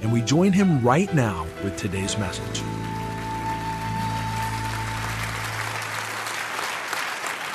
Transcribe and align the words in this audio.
and 0.00 0.12
we 0.12 0.22
join 0.22 0.52
him 0.52 0.82
right 0.82 1.12
now 1.14 1.46
with 1.62 1.76
today's 1.76 2.16
message. 2.18 2.62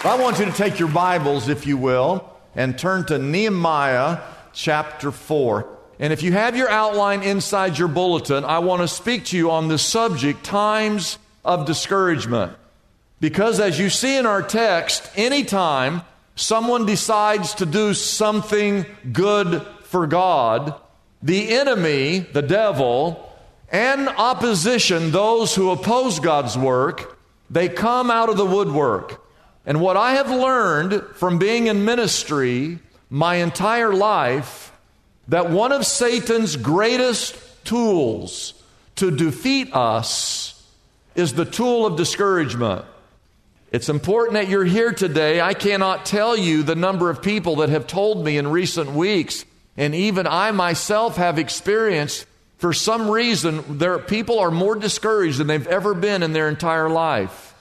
I 0.06 0.18
want 0.20 0.38
you 0.38 0.46
to 0.46 0.52
take 0.52 0.78
your 0.78 0.90
Bibles, 0.90 1.50
if 1.50 1.66
you 1.66 1.78
will, 1.78 2.30
and 2.56 2.78
turn 2.78 3.06
to 3.08 3.18
Nehemiah 3.18 4.20
chapter 4.54 5.12
4. 5.12 5.68
And 6.00 6.14
if 6.14 6.22
you 6.22 6.32
have 6.32 6.56
your 6.56 6.70
outline 6.70 7.24
inside 7.24 7.78
your 7.78 7.88
bulletin, 7.88 8.46
I 8.46 8.60
want 8.60 8.82
to 8.82 8.88
speak 8.88 9.26
to 9.26 9.38
you 9.38 9.50
on 9.50 9.68
the 9.68 9.80
subject 9.80 10.44
times 10.44 11.18
of 11.44 11.66
discouragement. 11.66 12.54
Because 13.20 13.60
as 13.60 13.80
you 13.80 13.90
see 13.90 14.18
in 14.18 14.26
our 14.26 14.44
text, 14.44 15.10
anytime 15.16 16.04
someone 16.36 16.86
decides 16.86 17.56
to 17.56 17.66
do 17.66 17.94
something 17.94 18.86
good 19.12 19.66
for 19.84 20.06
God, 20.06 20.80
the 21.26 21.50
enemy, 21.50 22.20
the 22.20 22.44
devil, 22.44 23.34
and 23.70 24.08
opposition, 24.08 25.12
those 25.12 25.56
who 25.56 25.72
oppose 25.72 26.20
God's 26.20 26.56
work, 26.56 27.18
they 27.50 27.68
come 27.68 28.12
out 28.12 28.30
of 28.30 28.38
the 28.38 28.46
woodwork. 28.46 29.26
And 29.66 29.82
what 29.82 29.98
I 29.98 30.14
have 30.14 30.30
learned 30.30 31.02
from 31.16 31.40
being 31.40 31.66
in 31.66 31.84
ministry 31.84 32.78
my 33.10 33.38
entire 33.38 33.92
life, 33.92 34.72
that 35.28 35.50
one 35.50 35.72
of 35.72 35.84
Satan's 35.84 36.56
greatest 36.56 37.36
tools 37.66 38.54
to 38.98 39.10
defeat 39.10 39.74
us 39.74 40.64
is 41.16 41.34
the 41.34 41.46
tool 41.46 41.88
of 41.88 41.98
discouragement. 41.98 42.86
It's 43.72 43.90
important 43.90 44.36
that 44.36 44.48
you're 44.48 44.64
here 44.64 44.94
today. 44.94 45.42
I 45.42 45.56
cannot 45.56 46.06
tell 46.06 46.38
you 46.38 46.62
the 46.62 46.76
number 46.76 47.10
of 47.10 47.24
people 47.24 47.58
that 47.58 47.70
have 47.70 47.88
told 47.88 48.24
me 48.24 48.38
in 48.38 48.48
recent 48.48 48.92
weeks, 48.92 49.44
and 49.78 49.94
even 49.94 50.28
I 50.28 50.52
myself 50.52 51.18
have 51.18 51.38
experienced, 51.38 52.26
for 52.58 52.72
some 52.72 53.10
reason, 53.10 53.78
there, 53.78 54.00
people 54.00 54.40
are 54.40 54.52
more 54.52 54.76
discouraged 54.76 55.38
than 55.38 55.48
they've 55.48 55.68
ever 55.68 55.94
been 55.94 56.24
in 56.24 56.34
their 56.34 56.48
entire 56.48 56.90
life. 56.90 57.54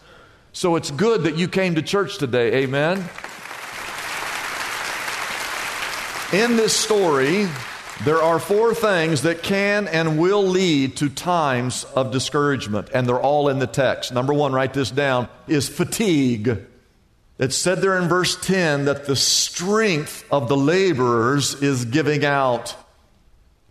So 0.53 0.77
it's 0.77 0.91
good 0.91 1.25
that 1.25 1.37
you 1.37 1.49
came 1.49 1.75
to 1.75 1.83
church 1.83 2.19
today. 2.19 2.63
Amen. 2.63 2.99
In 6.33 6.57
this 6.57 6.75
story, 6.75 7.49
there 8.05 8.23
are 8.23 8.39
four 8.39 8.75
things 8.75 9.23
that 9.23 9.43
can 9.43 9.89
and 9.89 10.19
will 10.19 10.47
lead 10.47 10.97
to 10.99 11.09
times 11.09 11.85
of 11.97 12.13
discouragement, 12.13 12.89
and 12.95 13.09
they're 13.09 13.21
all 13.21 13.49
in 13.49 13.59
the 13.59 13.67
text. 13.67 14.13
Number 14.13 14.33
one, 14.33 14.53
write 14.53 14.75
this 14.75 14.91
down, 14.91 15.29
is 15.47 15.69
fatigue. 15.69 16.65
It's 17.39 17.56
said 17.56 17.81
there 17.81 17.99
in 17.99 18.09
verse 18.09 18.37
10 18.37 18.84
that 18.84 19.06
the 19.06 19.17
strength 19.17 20.25
of 20.31 20.49
the 20.49 20.56
laborers 20.56 21.61
is 21.62 21.84
giving 21.84 22.25
out. 22.25 22.77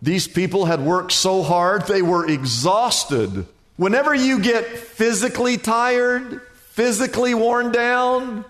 These 0.02 0.28
people 0.28 0.66
had 0.66 0.82
worked 0.82 1.12
so 1.12 1.42
hard, 1.42 1.86
they 1.86 2.02
were 2.02 2.28
exhausted. 2.28 3.46
Whenever 3.76 4.14
you 4.14 4.38
get 4.40 4.66
physically 4.66 5.56
tired, 5.56 6.42
physically 6.72 7.34
worn 7.34 7.72
down, 7.72 8.44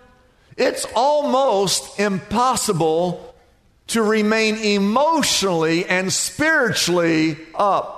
it's 0.56 0.84
almost 0.96 2.00
impossible 2.00 3.34
to 3.88 4.02
remain 4.02 4.56
emotionally 4.56 5.84
and 5.86 6.12
spiritually 6.12 7.36
up. 7.54 7.93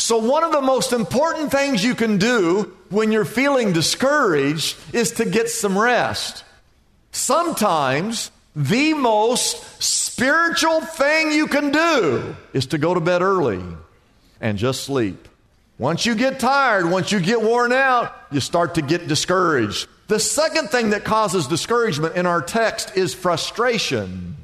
So, 0.00 0.16
one 0.16 0.44
of 0.44 0.52
the 0.52 0.62
most 0.62 0.94
important 0.94 1.50
things 1.50 1.84
you 1.84 1.94
can 1.94 2.16
do 2.16 2.74
when 2.88 3.12
you're 3.12 3.26
feeling 3.26 3.74
discouraged 3.74 4.78
is 4.94 5.12
to 5.12 5.26
get 5.26 5.50
some 5.50 5.78
rest. 5.78 6.42
Sometimes 7.12 8.30
the 8.56 8.94
most 8.94 9.82
spiritual 9.82 10.80
thing 10.80 11.32
you 11.32 11.46
can 11.46 11.70
do 11.70 12.34
is 12.54 12.64
to 12.68 12.78
go 12.78 12.94
to 12.94 13.00
bed 13.00 13.20
early 13.20 13.62
and 14.40 14.56
just 14.56 14.84
sleep. 14.84 15.28
Once 15.76 16.06
you 16.06 16.14
get 16.14 16.40
tired, 16.40 16.90
once 16.90 17.12
you 17.12 17.20
get 17.20 17.42
worn 17.42 17.70
out, 17.70 18.16
you 18.32 18.40
start 18.40 18.76
to 18.76 18.82
get 18.82 19.06
discouraged. 19.06 19.86
The 20.08 20.18
second 20.18 20.68
thing 20.70 20.90
that 20.90 21.04
causes 21.04 21.46
discouragement 21.46 22.16
in 22.16 22.24
our 22.24 22.40
text 22.40 22.96
is 22.96 23.12
frustration. 23.12 24.36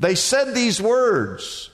They 0.00 0.14
said 0.14 0.54
these 0.54 0.82
words 0.82 1.70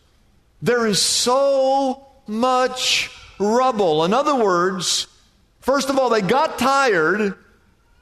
There 0.63 0.87
is 0.87 1.03
so 1.03 2.06
much 2.27 3.11
rubble. 3.39 4.05
In 4.05 4.15
other 4.15 4.35
words, 4.35 5.07
first 5.61 5.91
of 5.91 5.99
all, 5.99 6.11
they 6.11 6.23
got 6.23 6.59
tired, 6.59 7.35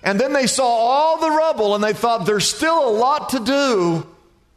and 0.03 0.21
then 0.21 0.33
they 0.33 0.47
saw 0.47 0.65
all 0.65 1.19
the 1.19 1.31
rubble, 1.31 1.75
and 1.75 1.83
they 1.83 1.93
thought, 1.93 2.27
There's 2.27 2.49
still 2.49 2.89
a 2.89 2.93
lot 2.93 3.31
to 3.31 3.41
do. 3.41 4.07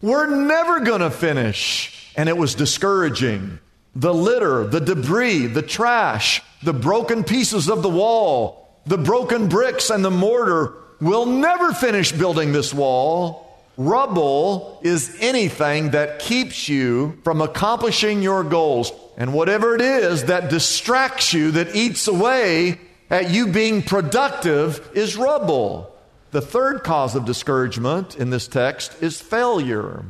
We're 0.01 0.27
never 0.27 0.79
going 0.81 1.01
to 1.01 1.09
finish. 1.09 2.11
And 2.15 2.29
it 2.29 2.37
was 2.37 2.55
discouraging. 2.55 3.59
The 3.95 4.13
litter, 4.13 4.65
the 4.67 4.79
debris, 4.79 5.47
the 5.47 5.61
trash, 5.61 6.41
the 6.63 6.73
broken 6.73 7.23
pieces 7.23 7.69
of 7.69 7.81
the 7.81 7.89
wall, 7.89 8.67
the 8.85 8.97
broken 8.97 9.47
bricks 9.47 9.89
and 9.89 10.03
the 10.03 10.11
mortar 10.11 10.73
will 10.99 11.25
never 11.25 11.73
finish 11.73 12.11
building 12.11 12.51
this 12.51 12.73
wall. 12.73 13.61
Rubble 13.75 14.79
is 14.83 15.15
anything 15.19 15.91
that 15.91 16.19
keeps 16.19 16.67
you 16.67 17.19
from 17.23 17.41
accomplishing 17.41 18.21
your 18.21 18.43
goals. 18.43 18.91
And 19.17 19.33
whatever 19.33 19.73
it 19.73 19.81
is 19.81 20.25
that 20.25 20.49
distracts 20.49 21.33
you, 21.33 21.51
that 21.51 21.75
eats 21.75 22.07
away 22.07 22.79
at 23.09 23.31
you 23.31 23.47
being 23.47 23.81
productive, 23.81 24.91
is 24.93 25.17
rubble. 25.17 25.93
The 26.31 26.41
third 26.41 26.83
cause 26.83 27.15
of 27.15 27.25
discouragement 27.25 28.15
in 28.15 28.29
this 28.29 28.47
text 28.47 29.01
is 29.01 29.19
failure. 29.19 30.05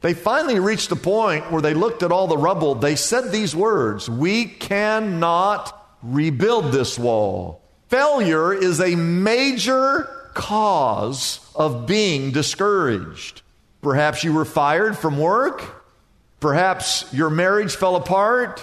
They 0.00 0.14
finally 0.14 0.60
reached 0.60 0.90
the 0.90 0.96
point 0.96 1.50
where 1.50 1.62
they 1.62 1.74
looked 1.74 2.02
at 2.02 2.12
all 2.12 2.28
the 2.28 2.36
rubble. 2.36 2.76
They 2.76 2.94
said 2.94 3.32
these 3.32 3.54
words 3.54 4.08
We 4.08 4.46
cannot 4.46 5.98
rebuild 6.02 6.72
this 6.72 6.98
wall. 6.98 7.62
Failure 7.88 8.52
is 8.52 8.80
a 8.80 8.94
major 8.94 10.08
cause 10.34 11.40
of 11.54 11.86
being 11.86 12.30
discouraged. 12.30 13.42
Perhaps 13.80 14.24
you 14.24 14.32
were 14.32 14.44
fired 14.44 14.96
from 14.96 15.18
work. 15.18 15.81
Perhaps 16.42 17.06
your 17.12 17.30
marriage 17.30 17.76
fell 17.76 17.94
apart. 17.94 18.60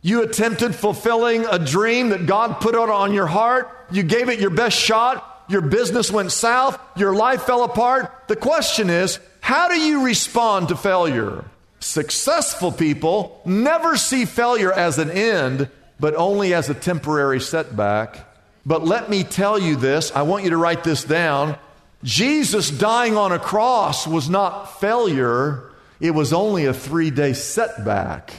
You 0.00 0.22
attempted 0.22 0.74
fulfilling 0.74 1.44
a 1.44 1.58
dream 1.58 2.08
that 2.08 2.24
God 2.24 2.62
put 2.62 2.74
on 2.74 3.12
your 3.12 3.26
heart. 3.26 3.70
You 3.90 4.02
gave 4.02 4.30
it 4.30 4.40
your 4.40 4.48
best 4.48 4.78
shot. 4.78 5.44
Your 5.46 5.60
business 5.60 6.10
went 6.10 6.32
south. 6.32 6.80
Your 6.96 7.14
life 7.14 7.42
fell 7.42 7.62
apart. 7.62 8.10
The 8.28 8.36
question 8.36 8.88
is, 8.88 9.20
how 9.40 9.68
do 9.68 9.78
you 9.78 10.06
respond 10.06 10.68
to 10.68 10.76
failure? 10.76 11.44
Successful 11.78 12.72
people 12.72 13.42
never 13.44 13.98
see 13.98 14.24
failure 14.24 14.72
as 14.72 14.96
an 14.96 15.10
end, 15.10 15.68
but 16.00 16.14
only 16.14 16.54
as 16.54 16.70
a 16.70 16.74
temporary 16.74 17.40
setback. 17.40 18.26
But 18.64 18.86
let 18.86 19.10
me 19.10 19.24
tell 19.24 19.58
you 19.58 19.76
this, 19.76 20.10
I 20.12 20.22
want 20.22 20.44
you 20.44 20.50
to 20.50 20.56
write 20.56 20.84
this 20.84 21.04
down. 21.04 21.58
Jesus 22.02 22.70
dying 22.70 23.18
on 23.18 23.30
a 23.30 23.38
cross 23.38 24.06
was 24.06 24.30
not 24.30 24.80
failure, 24.80 25.70
it 26.00 26.10
was 26.10 26.32
only 26.32 26.66
a 26.66 26.74
three 26.74 27.10
day 27.10 27.32
setback. 27.32 28.32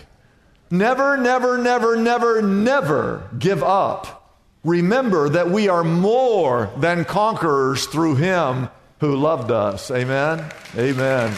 Never, 0.71 1.17
never, 1.17 1.57
never, 1.57 1.95
never, 1.95 2.41
never 2.41 3.29
give 3.37 3.63
up 3.63 4.25
remember 4.65 5.29
that 5.29 5.49
we 5.49 5.69
are 5.69 5.83
more 5.83 6.71
than 6.77 7.05
conquerors 7.05 7.85
through 7.85 8.15
him 8.15 8.67
who 8.99 9.15
loved 9.15 9.51
us. 9.51 9.91
Amen. 9.91 10.43
Amen. 10.75 11.29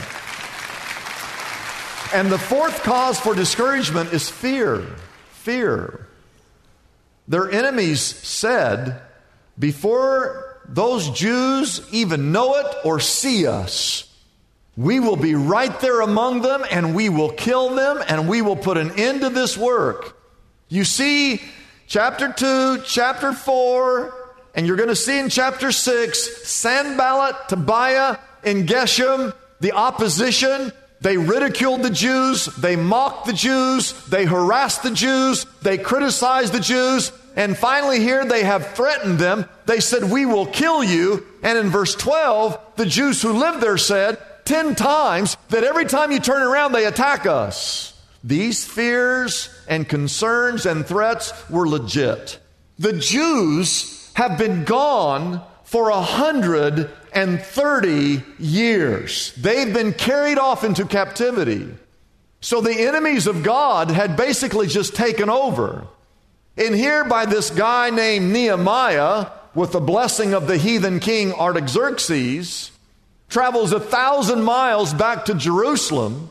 And 2.13 2.31
the 2.31 2.39
fourth 2.39 2.83
cause 2.83 3.19
for 3.19 3.35
discouragement 3.35 4.13
is 4.13 4.29
fear. 4.29 4.87
Fear. 5.31 6.07
Their 7.27 7.51
enemies 7.51 8.01
said, 8.01 9.01
before 9.59 10.61
those 10.69 11.09
Jews 11.09 11.85
even 11.91 12.31
know 12.31 12.55
it 12.55 12.75
or 12.85 13.01
see 13.01 13.45
us, 13.45 14.06
we 14.77 14.99
will 14.99 15.15
be 15.15 15.33
right 15.33 15.77
there 15.81 16.01
among 16.01 16.41
them 16.41 16.63
and 16.69 16.95
we 16.95 17.09
will 17.09 17.31
kill 17.31 17.73
them 17.75 18.01
and 18.07 18.29
we 18.29 18.43
will 18.43 18.55
put 18.55 18.77
an 18.77 18.91
end 18.97 19.21
to 19.21 19.29
this 19.29 19.57
work. 19.57 20.15
You 20.69 20.85
see, 20.85 21.41
chapter 21.87 22.31
2, 22.31 22.83
chapter 22.85 23.33
4, 23.33 24.13
and 24.53 24.67
you're 24.67 24.77
going 24.77 24.89
to 24.89 24.95
see 24.95 25.19
in 25.19 25.29
chapter 25.29 25.71
6, 25.71 26.47
Sanballat, 26.47 27.49
Tobiah, 27.49 28.17
and 28.43 28.67
Geshem, 28.67 29.33
the 29.59 29.71
opposition, 29.71 30.71
they 31.01 31.17
ridiculed 31.17 31.81
the 31.81 31.89
Jews, 31.89 32.45
they 32.45 32.75
mocked 32.75 33.25
the 33.25 33.33
Jews, 33.33 33.93
they 34.07 34.25
harassed 34.25 34.83
the 34.83 34.91
Jews, 34.91 35.45
they 35.61 35.77
criticized 35.77 36.53
the 36.53 36.59
Jews, 36.59 37.11
and 37.35 37.57
finally 37.57 37.99
here 37.99 38.25
they 38.25 38.43
have 38.43 38.75
threatened 38.75 39.19
them. 39.19 39.47
They 39.65 39.79
said, 39.79 40.11
We 40.11 40.25
will 40.25 40.47
kill 40.47 40.83
you. 40.83 41.25
And 41.43 41.57
in 41.57 41.69
verse 41.69 41.93
12, 41.93 42.57
the 42.77 42.87
Jews 42.87 43.21
who 43.21 43.33
lived 43.33 43.61
there 43.61 43.77
said, 43.77 44.17
10 44.47 44.75
times 44.75 45.37
that 45.49 45.63
every 45.63 45.85
time 45.85 46.11
you 46.11 46.19
turn 46.19 46.41
around, 46.41 46.71
they 46.71 46.85
attack 46.85 47.25
us. 47.25 47.93
These 48.23 48.65
fears 48.65 49.49
and 49.67 49.87
concerns 49.87 50.65
and 50.65 50.85
threats 50.85 51.33
were 51.49 51.67
legit. 51.67 52.39
The 52.79 52.93
Jews 52.93 54.11
have 54.15 54.37
been 54.37 54.63
gone 54.63 55.41
for 55.63 55.89
a 55.89 56.01
hundred 56.01 56.89
and 57.13 57.41
thirty 57.41 58.23
years. 58.39 59.33
They've 59.35 59.73
been 59.73 59.93
carried 59.93 60.37
off 60.37 60.63
into 60.63 60.85
captivity. 60.85 61.67
So 62.39 62.61
the 62.61 62.87
enemies 62.87 63.27
of 63.27 63.43
God 63.43 63.91
had 63.91 64.15
basically 64.15 64.67
just 64.67 64.95
taken 64.95 65.29
over. 65.29 65.87
And 66.55 66.73
here, 66.73 67.03
by 67.03 67.25
this 67.25 67.49
guy 67.49 67.89
named 67.89 68.31
Nehemiah, 68.31 69.27
with 69.53 69.71
the 69.71 69.79
blessing 69.79 70.33
of 70.33 70.47
the 70.47 70.57
heathen 70.57 70.99
king 70.99 71.33
Artaxerxes, 71.33 72.71
travels 73.29 73.71
a 73.71 73.79
thousand 73.79 74.43
miles 74.43 74.93
back 74.93 75.25
to 75.25 75.33
Jerusalem 75.33 76.29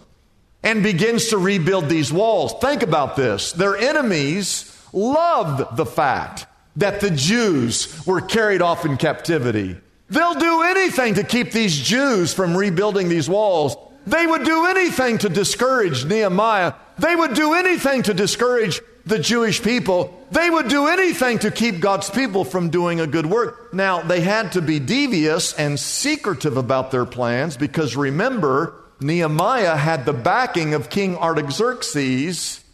and 0.62 0.82
begins 0.82 1.28
to 1.28 1.38
rebuild 1.38 1.88
these 1.88 2.12
walls. 2.12 2.54
Think 2.60 2.82
about 2.82 3.16
this. 3.16 3.52
Their 3.52 3.76
enemies 3.76 4.72
loved 4.93 5.76
the 5.76 5.87
fact 5.87 6.46
that 6.76 7.00
the 7.00 7.10
Jews 7.10 8.04
were 8.06 8.20
carried 8.20 8.62
off 8.62 8.84
in 8.84 8.96
captivity. 8.96 9.76
They'll 10.08 10.34
do 10.34 10.62
anything 10.62 11.14
to 11.14 11.25
keep 11.25 11.52
these 11.52 11.76
Jews 11.76 12.32
from 12.32 12.56
rebuilding 12.56 13.08
these 13.08 13.28
walls. 13.28 13.76
They 14.06 14.26
would 14.26 14.44
do 14.44 14.66
anything 14.66 15.19
to 15.19 15.28
discourage 15.28 16.04
Nehemiah. 16.04 16.75
They 16.99 17.16
would 17.16 17.34
do 17.34 17.54
anything 17.54 18.02
to 18.04 18.14
discourage 18.14 18.81
the 19.06 19.18
Jewish 19.20 19.62
people. 19.62 20.12
They 20.32 20.50
would 20.50 20.68
do 20.68 20.88
anything 20.88 21.38
to 21.38 21.50
keep 21.50 21.80
God's 21.80 22.10
people 22.10 22.44
from 22.44 22.70
doing 22.70 23.00
a 23.00 23.06
good 23.06 23.26
work. 23.26 23.72
Now, 23.72 24.02
they 24.02 24.20
had 24.20 24.52
to 24.52 24.60
be 24.60 24.80
devious 24.80 25.52
and 25.54 25.78
secretive 25.78 26.56
about 26.56 26.90
their 26.90 27.06
plans 27.06 27.56
because 27.56 27.96
remember, 27.96 28.74
Nehemiah 29.00 29.76
had 29.76 30.04
the 30.04 30.12
backing 30.12 30.74
of 30.74 30.90
King 30.90 31.16
Artaxerxes. 31.16 32.64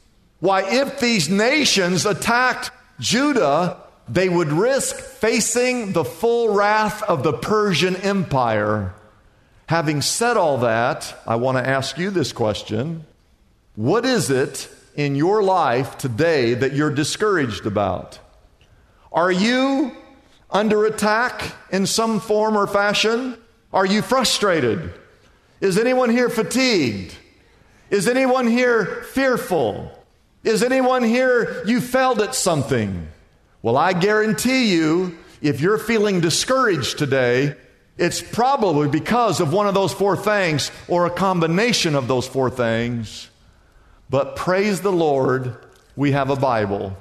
Why, 0.41 0.63
if 0.63 0.99
these 1.01 1.29
nations 1.29 2.07
attacked 2.07 2.71
Judah, 2.99 3.77
they 4.09 4.29
would 4.29 4.53
risk 4.53 4.97
facing 4.97 5.93
the 5.93 6.05
full 6.05 6.55
wrath 6.55 7.03
of 7.03 7.23
the 7.23 7.33
Persian 7.33 7.97
Empire. 7.97 8.95
Having 9.67 10.03
said 10.03 10.37
all 10.37 10.59
that, 10.59 11.15
I 11.27 11.37
want 11.37 11.59
to 11.59 11.69
ask 11.69 11.99
you 11.99 12.11
this 12.11 12.33
question 12.33 13.05
What 13.75 14.05
is 14.07 14.31
it 14.31 14.69
in 14.95 15.15
your 15.15 15.43
life 15.43 15.99
today 15.99 16.55
that 16.55 16.73
you're 16.73 16.91
discouraged 16.91 17.67
about? 17.67 18.19
Are 19.13 19.31
you 19.31 19.93
under 20.51 20.85
attack 20.85 21.55
in 21.71 21.87
some 21.87 22.21
form 22.21 22.57
or 22.57 22.67
fashion? 22.67 23.37
Are 23.73 23.87
you 23.87 24.03
frustrated? 24.03 24.93
Is 25.61 25.79
anyone 25.79 26.11
here 26.11 26.29
fatigued? 26.29 27.17
Is 27.91 28.09
anyone 28.09 28.47
here 28.47 29.03
fearful? 29.05 29.91
Is 30.45 30.63
anyone 30.63 31.03
here 31.03 31.63
you 31.67 31.81
failed 31.81 32.21
at 32.21 32.35
something? 32.35 33.09
Well, 33.63 33.77
I 33.77 33.93
guarantee 33.93 34.73
you, 34.73 35.19
if 35.41 35.61
you're 35.61 35.79
feeling 35.79 36.21
discouraged 36.21 36.99
today, 36.99 37.55
it's 37.97 38.21
probably 38.21 38.89
because 38.89 39.41
of 39.41 39.53
one 39.53 39.67
of 39.67 39.75
those 39.75 39.93
four 39.93 40.17
things 40.17 40.71
or 40.89 41.07
a 41.07 41.11
combination 41.11 41.95
of 41.95 42.09
those 42.09 42.27
four 42.27 42.51
things. 42.51 43.29
But 44.13 44.37
praise 44.37 44.83
the 44.83 44.93
Lord, 44.93 45.57
we 45.97 46.13
have 46.13 46.29
a 46.29 46.37
Bible. 46.37 46.95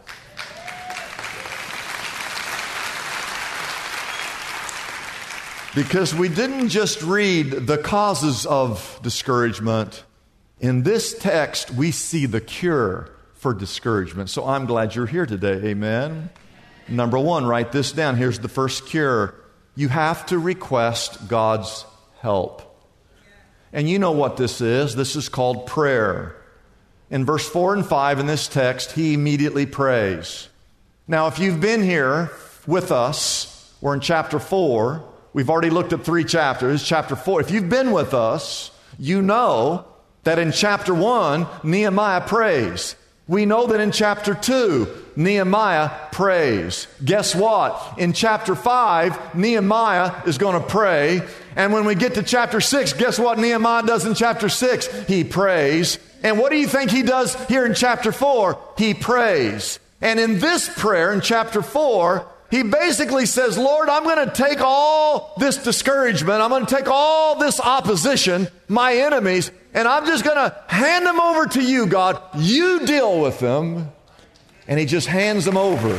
Because 5.76 6.16
we 6.16 6.30
didn't 6.30 6.70
just 6.70 7.02
read 7.02 7.68
the 7.68 7.78
causes 7.78 8.46
of 8.46 8.98
discouragement. 9.04 10.06
In 10.62 10.84
this 10.84 11.14
text, 11.20 11.72
we 11.72 11.92
see 11.92 12.28
the 12.28 12.40
cure 12.40 13.10
for 13.34 13.54
discouragement. 13.54 14.30
So 14.30 14.48
I'm 14.48 14.66
glad 14.66 14.96
you're 14.96 15.06
here 15.06 15.26
today. 15.26 15.68
Amen. 15.70 16.30
Number 16.88 17.20
one, 17.20 17.46
write 17.46 17.74
this 17.74 17.92
down. 17.92 18.16
Here's 18.16 18.40
the 18.40 18.48
first 18.48 18.86
cure 18.86 19.36
you 19.76 19.90
have 19.90 20.26
to 20.28 20.40
request 20.40 21.28
God's 21.28 21.84
help. 22.22 22.62
And 23.74 23.90
you 23.90 24.00
know 24.00 24.14
what 24.14 24.38
this 24.38 24.62
is. 24.62 24.96
This 24.96 25.18
is 25.18 25.28
called 25.28 25.68
prayer. 25.68 26.38
In 27.12 27.26
verse 27.26 27.48
4 27.48 27.76
and 27.76 27.86
5 27.86 28.20
in 28.20 28.26
this 28.26 28.48
text, 28.48 28.94
he 28.94 29.14
immediately 29.14 29.66
prays. 29.66 30.48
Now, 31.10 31.28
if 31.28 31.40
you've 31.40 31.60
been 31.60 31.84
here 31.84 32.32
with 32.66 32.90
us, 32.90 33.76
we're 33.82 33.94
in 33.94 34.00
chapter 34.00 34.40
4. 34.40 35.04
We've 35.34 35.50
already 35.50 35.72
looked 35.72 35.92
at 35.92 36.06
three 36.06 36.24
chapters. 36.24 36.84
Chapter 36.84 37.18
4. 37.18 37.42
If 37.42 37.52
you've 37.52 37.68
been 37.68 37.92
with 37.92 38.14
us, 38.14 38.72
you 38.98 39.22
know 39.22 39.86
that 40.24 40.40
in 40.40 40.54
chapter 40.54 40.94
1, 40.94 41.48
Nehemiah 41.64 42.22
prays. 42.22 42.96
We 43.28 43.46
know 43.46 43.68
that 43.68 43.82
in 43.82 43.92
chapter 43.92 44.34
2, 44.34 44.88
Nehemiah 45.18 45.90
prays. 46.14 46.88
Guess 47.04 47.36
what? 47.36 47.96
In 47.98 48.14
chapter 48.14 48.56
5, 48.56 49.36
Nehemiah 49.36 50.24
is 50.26 50.38
going 50.38 50.62
to 50.62 50.66
pray. 50.66 51.22
And 51.58 51.74
when 51.74 51.84
we 51.84 51.96
get 51.96 52.14
to 52.16 52.24
chapter 52.24 52.62
6, 52.62 52.94
guess 52.94 53.20
what 53.20 53.38
Nehemiah 53.38 53.84
does 53.84 54.06
in 54.06 54.16
chapter 54.16 54.48
6? 54.48 55.08
He 55.08 55.26
prays. 55.26 55.98
And 56.24 56.38
what 56.38 56.52
do 56.52 56.58
you 56.58 56.68
think 56.68 56.92
he 56.92 57.04
does 57.04 57.36
here 57.46 57.66
in 57.66 57.74
chapter 57.74 58.12
4? 58.12 58.60
He 58.78 58.94
prays. 58.94 59.80
And 60.02 60.20
in 60.20 60.40
this 60.40 60.70
prayer 60.70 61.14
in 61.14 61.22
chapter 61.22 61.62
4, 61.62 62.28
he 62.50 62.64
basically 62.64 63.26
says, 63.26 63.58
Lord, 63.58 63.88
I'm 63.88 64.04
going 64.04 64.28
to 64.28 64.34
take 64.34 64.60
all 64.62 65.34
this 65.38 65.58
discouragement, 65.58 66.42
I'm 66.42 66.50
going 66.50 66.66
to 66.66 66.76
take 66.76 66.88
all 66.88 67.40
this 67.40 67.60
opposition, 67.60 68.50
my 68.68 68.96
enemies, 68.96 69.52
and 69.74 69.88
I'm 69.88 70.06
just 70.06 70.26
going 70.26 70.36
to 70.36 70.56
hand 70.68 71.06
them 71.06 71.20
over 71.20 71.46
to 71.48 71.64
you, 71.64 71.86
God. 71.86 72.22
You 72.36 72.86
deal 72.86 73.22
with 73.22 73.40
them. 73.40 73.92
And 74.68 74.80
he 74.80 74.86
just 74.86 75.08
hands 75.08 75.46
them 75.46 75.58
over. 75.58 75.90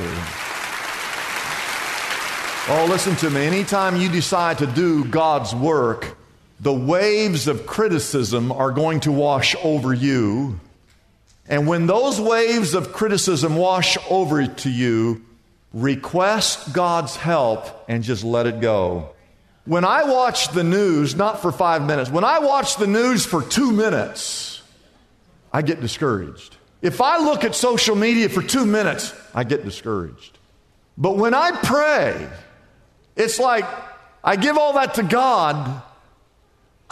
Oh, 2.69 2.87
listen 2.89 3.17
to 3.17 3.29
me. 3.29 3.45
Anytime 3.45 3.97
you 3.97 4.09
decide 4.09 4.59
to 4.59 4.67
do 4.67 5.05
God's 5.05 5.55
work, 5.55 6.17
the 6.63 6.73
waves 6.73 7.49
of 7.49 7.67
criticism 7.67 8.53
are 8.53 8.71
going 8.71 9.01
to 9.01 9.11
wash 9.11 9.57
over 9.65 9.93
you. 9.93 10.61
And 11.49 11.67
when 11.67 11.89
those 11.89 12.21
waves 12.21 12.75
of 12.75 12.93
criticism 12.93 13.57
wash 13.57 13.99
over 14.09 14.47
to 14.47 14.71
you, 14.71 15.25
request 15.73 16.73
God's 16.73 17.17
help 17.17 17.85
and 17.89 18.05
just 18.05 18.23
let 18.23 18.47
it 18.47 18.61
go. 18.61 19.11
When 19.65 19.85
I 19.85 20.05
watch 20.05 20.51
the 20.51 20.63
news, 20.63 21.17
not 21.17 21.43
for 21.43 21.51
five 21.51 21.85
minutes, 21.85 22.11
when 22.11 22.23
I 22.23 22.39
watch 22.39 22.77
the 22.77 22.87
news 22.87 23.27
for 23.27 23.43
two 23.43 23.73
minutes, 23.73 24.63
I 25.53 25.63
get 25.63 25.81
discouraged. 25.81 26.57
If 26.81 27.01
I 27.01 27.19
look 27.19 27.43
at 27.43 27.57
social 27.57 27.97
media 27.97 28.29
for 28.29 28.43
two 28.43 28.67
minutes, 28.67 29.13
I 29.35 29.43
get 29.43 29.65
discouraged. 29.65 30.39
But 30.97 31.17
when 31.17 31.35
I 31.35 31.51
pray, 31.51 32.29
it's 33.17 33.41
like 33.41 33.65
I 34.23 34.37
give 34.37 34.57
all 34.57 34.75
that 34.75 34.95
to 34.95 35.03
God, 35.03 35.83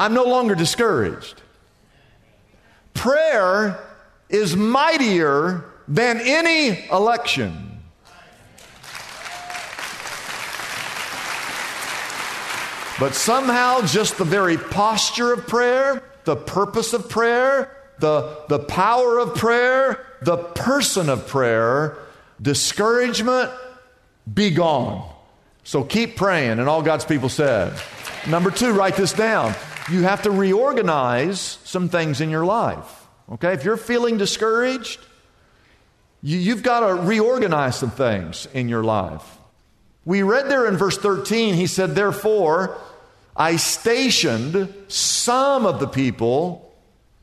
I'm 0.00 0.14
no 0.14 0.24
longer 0.24 0.54
discouraged. 0.54 1.42
Prayer 2.94 3.78
is 4.30 4.56
mightier 4.56 5.66
than 5.86 6.18
any 6.22 6.88
election. 6.88 7.82
But 12.98 13.14
somehow, 13.14 13.82
just 13.82 14.16
the 14.16 14.24
very 14.24 14.56
posture 14.56 15.34
of 15.34 15.46
prayer, 15.46 16.02
the 16.24 16.36
purpose 16.36 16.94
of 16.94 17.10
prayer, 17.10 17.70
the, 17.98 18.44
the 18.48 18.58
power 18.58 19.18
of 19.18 19.34
prayer, 19.34 20.06
the 20.22 20.38
person 20.38 21.10
of 21.10 21.26
prayer, 21.26 21.98
discouragement 22.40 23.50
be 24.32 24.50
gone. 24.50 25.06
So 25.62 25.84
keep 25.84 26.16
praying, 26.16 26.58
and 26.58 26.70
all 26.70 26.80
God's 26.80 27.04
people 27.04 27.28
said. 27.28 27.78
Number 28.26 28.50
two, 28.50 28.72
write 28.72 28.96
this 28.96 29.12
down. 29.12 29.54
You 29.90 30.02
have 30.02 30.22
to 30.22 30.30
reorganize 30.30 31.58
some 31.64 31.88
things 31.88 32.20
in 32.20 32.30
your 32.30 32.44
life. 32.44 33.06
Okay? 33.32 33.52
If 33.52 33.64
you're 33.64 33.76
feeling 33.76 34.18
discouraged, 34.18 35.00
you, 36.22 36.50
have 36.50 36.62
got 36.62 36.80
to 36.80 36.94
reorganize 36.94 37.76
some 37.76 37.90
things 37.90 38.46
in 38.52 38.68
your 38.68 38.84
life. 38.84 39.38
We 40.04 40.22
read 40.22 40.48
there 40.48 40.66
in 40.66 40.76
verse 40.76 40.98
13, 40.98 41.54
he 41.54 41.66
said, 41.66 41.94
Therefore, 41.94 42.78
I 43.36 43.56
stationed 43.56 44.72
some 44.88 45.66
of 45.66 45.80
the 45.80 45.86
people 45.86 46.74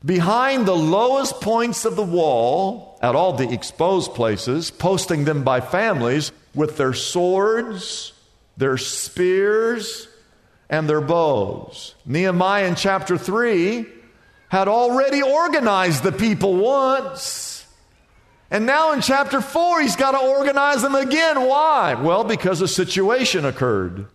behind 0.04 0.66
the 0.66 0.76
lowest 0.76 1.40
points 1.40 1.84
of 1.84 1.96
the 1.96 2.02
wall 2.02 2.98
at 3.02 3.14
all 3.14 3.34
the 3.34 3.52
exposed 3.52 4.14
places, 4.14 4.70
posting 4.70 5.24
them 5.24 5.44
by 5.44 5.60
families 5.60 6.32
with 6.54 6.76
their 6.76 6.94
swords, 6.94 8.12
their 8.56 8.76
spears, 8.76 10.07
and 10.70 10.88
their 10.88 11.00
bows. 11.00 11.94
Nehemiah 12.04 12.66
in 12.66 12.74
chapter 12.74 13.16
3 13.16 13.86
had 14.48 14.68
already 14.68 15.22
organized 15.22 16.02
the 16.02 16.12
people 16.12 16.56
once. 16.56 17.66
And 18.50 18.64
now 18.64 18.92
in 18.92 19.02
chapter 19.02 19.40
4, 19.40 19.82
he's 19.82 19.96
got 19.96 20.12
to 20.12 20.18
organize 20.18 20.80
them 20.82 20.94
again. 20.94 21.42
Why? 21.46 21.94
Well, 21.94 22.24
because 22.24 22.62
a 22.62 22.68
situation 22.68 23.44
occurred. 23.44 24.06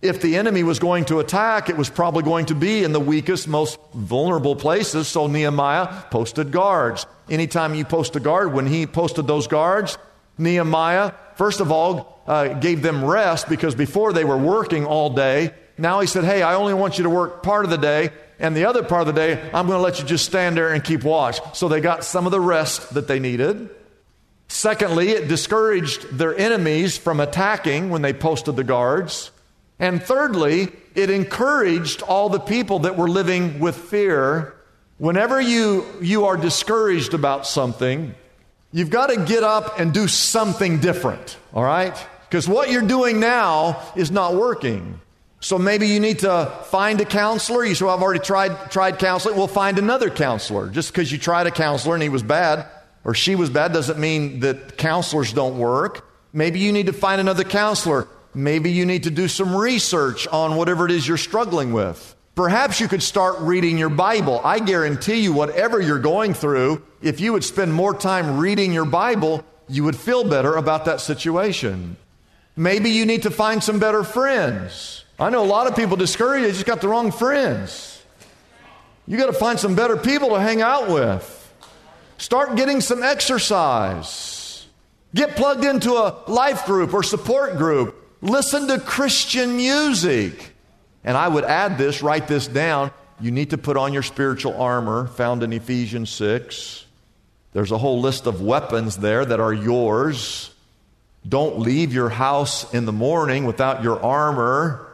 If 0.00 0.22
the 0.22 0.36
enemy 0.36 0.62
was 0.62 0.78
going 0.78 1.06
to 1.06 1.18
attack, 1.18 1.68
it 1.68 1.76
was 1.76 1.90
probably 1.90 2.22
going 2.22 2.46
to 2.46 2.54
be 2.54 2.84
in 2.84 2.92
the 2.92 3.00
weakest, 3.00 3.48
most 3.48 3.78
vulnerable 3.92 4.56
places. 4.56 5.08
So 5.08 5.26
Nehemiah 5.26 6.04
posted 6.10 6.50
guards. 6.52 7.04
Anytime 7.28 7.74
you 7.74 7.84
post 7.84 8.14
a 8.16 8.20
guard, 8.20 8.54
when 8.54 8.66
he 8.66 8.86
posted 8.86 9.26
those 9.26 9.48
guards, 9.48 9.98
Nehemiah, 10.38 11.12
first 11.34 11.60
of 11.60 11.72
all, 11.72 12.22
uh, 12.26 12.54
gave 12.54 12.80
them 12.80 13.04
rest 13.04 13.48
because 13.48 13.74
before 13.74 14.12
they 14.12 14.24
were 14.24 14.36
working 14.36 14.86
all 14.86 15.10
day. 15.10 15.52
Now 15.78 16.00
he 16.00 16.06
said, 16.06 16.24
Hey, 16.24 16.42
I 16.42 16.54
only 16.54 16.74
want 16.74 16.98
you 16.98 17.04
to 17.04 17.10
work 17.10 17.42
part 17.42 17.64
of 17.64 17.70
the 17.70 17.78
day, 17.78 18.10
and 18.38 18.56
the 18.56 18.66
other 18.66 18.82
part 18.82 19.00
of 19.02 19.06
the 19.06 19.12
day, 19.12 19.40
I'm 19.54 19.66
going 19.66 19.78
to 19.78 19.82
let 19.82 19.98
you 19.98 20.04
just 20.04 20.26
stand 20.26 20.56
there 20.56 20.72
and 20.72 20.82
keep 20.82 21.04
watch. 21.04 21.40
So 21.56 21.68
they 21.68 21.80
got 21.80 22.04
some 22.04 22.26
of 22.26 22.32
the 22.32 22.40
rest 22.40 22.94
that 22.94 23.08
they 23.08 23.18
needed. 23.18 23.70
Secondly, 24.48 25.10
it 25.10 25.28
discouraged 25.28 26.16
their 26.16 26.36
enemies 26.36 26.96
from 26.96 27.20
attacking 27.20 27.90
when 27.90 28.02
they 28.02 28.12
posted 28.12 28.56
the 28.56 28.64
guards. 28.64 29.30
And 29.78 30.02
thirdly, 30.02 30.68
it 30.94 31.10
encouraged 31.10 32.02
all 32.02 32.28
the 32.28 32.40
people 32.40 32.80
that 32.80 32.96
were 32.96 33.08
living 33.08 33.60
with 33.60 33.76
fear. 33.76 34.54
Whenever 34.98 35.40
you, 35.40 35.86
you 36.00 36.24
are 36.24 36.36
discouraged 36.36 37.14
about 37.14 37.46
something, 37.46 38.14
you've 38.72 38.90
got 38.90 39.08
to 39.08 39.24
get 39.24 39.44
up 39.44 39.78
and 39.78 39.92
do 39.92 40.08
something 40.08 40.80
different, 40.80 41.36
all 41.52 41.62
right? 41.62 41.94
Because 42.28 42.48
what 42.48 42.70
you're 42.70 42.82
doing 42.82 43.20
now 43.20 43.80
is 43.94 44.10
not 44.10 44.34
working. 44.34 45.00
So 45.40 45.58
maybe 45.58 45.86
you 45.86 46.00
need 46.00 46.20
to 46.20 46.46
find 46.64 47.00
a 47.00 47.04
counselor. 47.04 47.64
You 47.64 47.74
say, 47.74 47.84
well, 47.84 47.96
I've 47.96 48.02
already 48.02 48.20
tried, 48.20 48.70
tried 48.70 48.98
counseling. 48.98 49.36
Well, 49.36 49.46
find 49.46 49.78
another 49.78 50.10
counselor. 50.10 50.68
Just 50.68 50.92
because 50.92 51.12
you 51.12 51.18
tried 51.18 51.46
a 51.46 51.50
counselor 51.50 51.94
and 51.94 52.02
he 52.02 52.08
was 52.08 52.22
bad 52.22 52.66
or 53.04 53.14
she 53.14 53.36
was 53.36 53.48
bad 53.48 53.72
doesn't 53.72 53.98
mean 53.98 54.40
that 54.40 54.76
counselors 54.76 55.32
don't 55.32 55.58
work. 55.58 56.08
Maybe 56.32 56.58
you 56.58 56.72
need 56.72 56.86
to 56.86 56.92
find 56.92 57.20
another 57.20 57.44
counselor. 57.44 58.08
Maybe 58.34 58.70
you 58.72 58.84
need 58.84 59.04
to 59.04 59.10
do 59.10 59.28
some 59.28 59.54
research 59.54 60.26
on 60.28 60.56
whatever 60.56 60.84
it 60.84 60.90
is 60.90 61.06
you're 61.06 61.16
struggling 61.16 61.72
with. 61.72 62.14
Perhaps 62.34 62.80
you 62.80 62.86
could 62.86 63.02
start 63.02 63.38
reading 63.40 63.78
your 63.78 63.88
Bible. 63.88 64.40
I 64.44 64.60
guarantee 64.60 65.20
you, 65.20 65.32
whatever 65.32 65.80
you're 65.80 65.98
going 65.98 66.34
through, 66.34 66.84
if 67.02 67.20
you 67.20 67.32
would 67.32 67.42
spend 67.42 67.72
more 67.72 67.94
time 67.94 68.38
reading 68.38 68.72
your 68.72 68.84
Bible, 68.84 69.44
you 69.68 69.84
would 69.84 69.96
feel 69.96 70.22
better 70.22 70.54
about 70.54 70.84
that 70.84 71.00
situation. 71.00 71.96
Maybe 72.56 72.90
you 72.90 73.06
need 73.06 73.22
to 73.22 73.30
find 73.30 73.62
some 73.62 73.78
better 73.78 74.04
friends. 74.04 75.04
I 75.18 75.30
know 75.30 75.42
a 75.42 75.46
lot 75.46 75.66
of 75.66 75.74
people 75.74 75.96
discouraged, 75.96 76.46
they 76.46 76.52
just 76.52 76.66
got 76.66 76.80
the 76.80 76.88
wrong 76.88 77.10
friends. 77.10 78.02
You 79.06 79.16
got 79.16 79.26
to 79.26 79.32
find 79.32 79.58
some 79.58 79.74
better 79.74 79.96
people 79.96 80.30
to 80.30 80.40
hang 80.40 80.62
out 80.62 80.88
with. 80.88 81.34
Start 82.18 82.56
getting 82.56 82.80
some 82.80 83.02
exercise. 83.02 84.66
Get 85.14 85.34
plugged 85.34 85.64
into 85.64 85.92
a 85.92 86.22
life 86.28 86.66
group 86.66 86.92
or 86.92 87.02
support 87.02 87.56
group. 87.56 87.96
Listen 88.20 88.68
to 88.68 88.78
Christian 88.78 89.56
music. 89.56 90.54
And 91.04 91.16
I 91.16 91.26
would 91.26 91.44
add 91.44 91.78
this, 91.78 92.02
write 92.02 92.28
this 92.28 92.46
down. 92.46 92.90
You 93.20 93.30
need 93.30 93.50
to 93.50 93.58
put 93.58 93.76
on 93.76 93.92
your 93.92 94.02
spiritual 94.02 94.60
armor 94.60 95.06
found 95.06 95.42
in 95.42 95.52
Ephesians 95.52 96.10
6. 96.10 96.84
There's 97.54 97.72
a 97.72 97.78
whole 97.78 98.00
list 98.00 98.26
of 98.26 98.42
weapons 98.42 98.98
there 98.98 99.24
that 99.24 99.40
are 99.40 99.52
yours. 99.52 100.52
Don't 101.26 101.58
leave 101.58 101.92
your 101.94 102.10
house 102.10 102.72
in 102.74 102.84
the 102.84 102.92
morning 102.92 103.46
without 103.46 103.82
your 103.82 104.00
armor. 104.04 104.87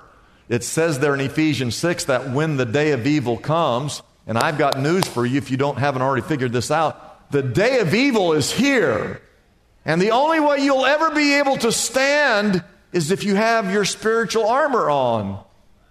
It 0.48 0.62
says 0.62 0.98
there 0.98 1.14
in 1.14 1.20
Ephesians 1.20 1.74
6 1.76 2.04
that 2.04 2.30
when 2.30 2.56
the 2.56 2.66
day 2.66 2.92
of 2.92 3.06
evil 3.06 3.36
comes, 3.36 4.02
and 4.26 4.38
I've 4.38 4.58
got 4.58 4.78
news 4.78 5.06
for 5.06 5.24
you 5.24 5.38
if 5.38 5.50
you 5.50 5.56
don't 5.56 5.78
haven't 5.78 6.02
already 6.02 6.26
figured 6.26 6.52
this 6.52 6.70
out, 6.70 7.30
the 7.30 7.42
day 7.42 7.80
of 7.80 7.94
evil 7.94 8.32
is 8.32 8.52
here. 8.52 9.20
And 9.84 10.00
the 10.00 10.12
only 10.12 10.40
way 10.40 10.58
you'll 10.58 10.86
ever 10.86 11.10
be 11.10 11.34
able 11.34 11.56
to 11.58 11.72
stand 11.72 12.62
is 12.92 13.10
if 13.10 13.24
you 13.24 13.34
have 13.34 13.72
your 13.72 13.84
spiritual 13.84 14.46
armor 14.46 14.88
on. 14.88 15.44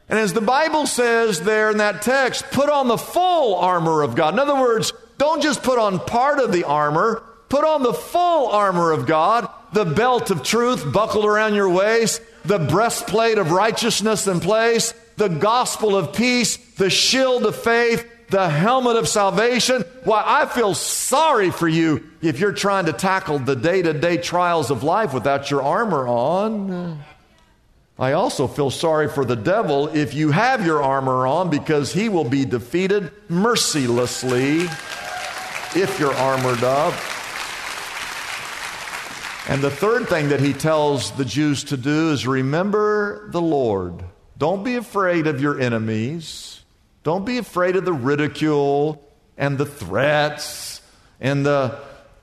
And 0.10 0.20
as 0.20 0.34
the 0.34 0.42
Bible 0.42 0.86
says 0.86 1.42
there 1.42 1.70
in 1.70 1.78
that 1.78 2.02
text, 2.02 2.46
put 2.52 2.70
on 2.70 2.88
the 2.88 2.98
full 2.98 3.56
armor 3.56 4.02
of 4.02 4.16
God. 4.16 4.34
In 4.34 4.40
other 4.40 4.60
words, 4.60 4.94
don't 5.18 5.42
just 5.42 5.64
put 5.64 5.80
on 5.80 6.00
part 6.00 6.40
of 6.40 6.52
the 6.52 6.64
armor, 6.64 7.24
put 7.50 7.64
on 7.64 7.84
the 7.84 7.94
full 7.94 8.48
armor 8.50 8.92
of 8.92 9.06
God, 9.06 9.50
the 9.74 9.86
belt 9.86 10.32
of 10.32 10.44
truth 10.44 10.92
buckled 10.92 11.26
around 11.26 11.56
your 11.56 11.70
waist, 11.70 12.22
the 12.46 12.60
breastplate 12.60 13.38
of 13.38 13.52
righteousness 13.52 14.28
in 14.28 14.40
place, 14.40 14.94
the 15.18 15.30
gospel 15.30 15.96
of 15.96 16.14
peace, 16.14 16.58
the 16.76 16.90
shield 16.90 17.46
of 17.46 17.56
faith, 17.56 18.10
the 18.30 18.50
helmet 18.50 18.98
of 18.98 19.08
salvation. 19.08 19.84
Why, 20.04 20.24
I 20.26 20.46
feel 20.48 20.74
sorry 20.74 21.52
for 21.52 21.68
you 21.68 22.10
if 22.22 22.40
you're 22.40 22.52
trying 22.52 22.86
to 22.88 22.94
tackle 22.94 23.40
the 23.40 23.56
day 23.56 23.82
to 23.82 23.94
day 23.94 24.18
trials 24.18 24.72
of 24.72 24.84
life 24.84 25.14
without 25.14 25.52
your 25.52 25.62
armor 25.62 26.08
on. 26.08 27.00
I 28.00 28.14
also 28.14 28.48
feel 28.48 28.72
sorry 28.72 29.08
for 29.08 29.24
the 29.24 29.36
devil 29.36 29.88
if 29.90 30.16
you 30.16 30.32
have 30.32 30.66
your 30.66 30.82
armor 30.82 31.28
on 31.28 31.52
because 31.52 31.94
he 31.94 32.10
will 32.10 32.28
be 32.28 32.44
defeated 32.44 33.12
mercilessly 33.30 34.62
if 35.76 35.98
you're 36.00 36.16
armored 36.16 36.64
up. 36.64 36.94
And 39.50 39.62
the 39.62 39.72
third 39.72 40.08
thing 40.08 40.30
that 40.30 40.40
he 40.40 40.54
tells 40.54 41.12
the 41.12 41.26
Jews 41.26 41.66
to 41.66 41.78
do 41.78 42.12
is 42.12 42.26
remember 42.26 43.30
the 43.32 43.42
Lord. 43.42 44.06
Don't 44.38 44.64
be 44.64 44.76
afraid 44.76 45.28
of 45.28 45.42
your 45.42 45.60
enemies. 45.60 46.64
Don't 47.04 47.26
be 47.26 47.38
afraid 47.38 47.76
of 47.76 47.84
the 47.84 47.94
ridicule 47.94 49.06
and 49.38 49.58
the 49.58 49.66
threats 49.66 50.82
and 51.20 51.46
the 51.46 51.78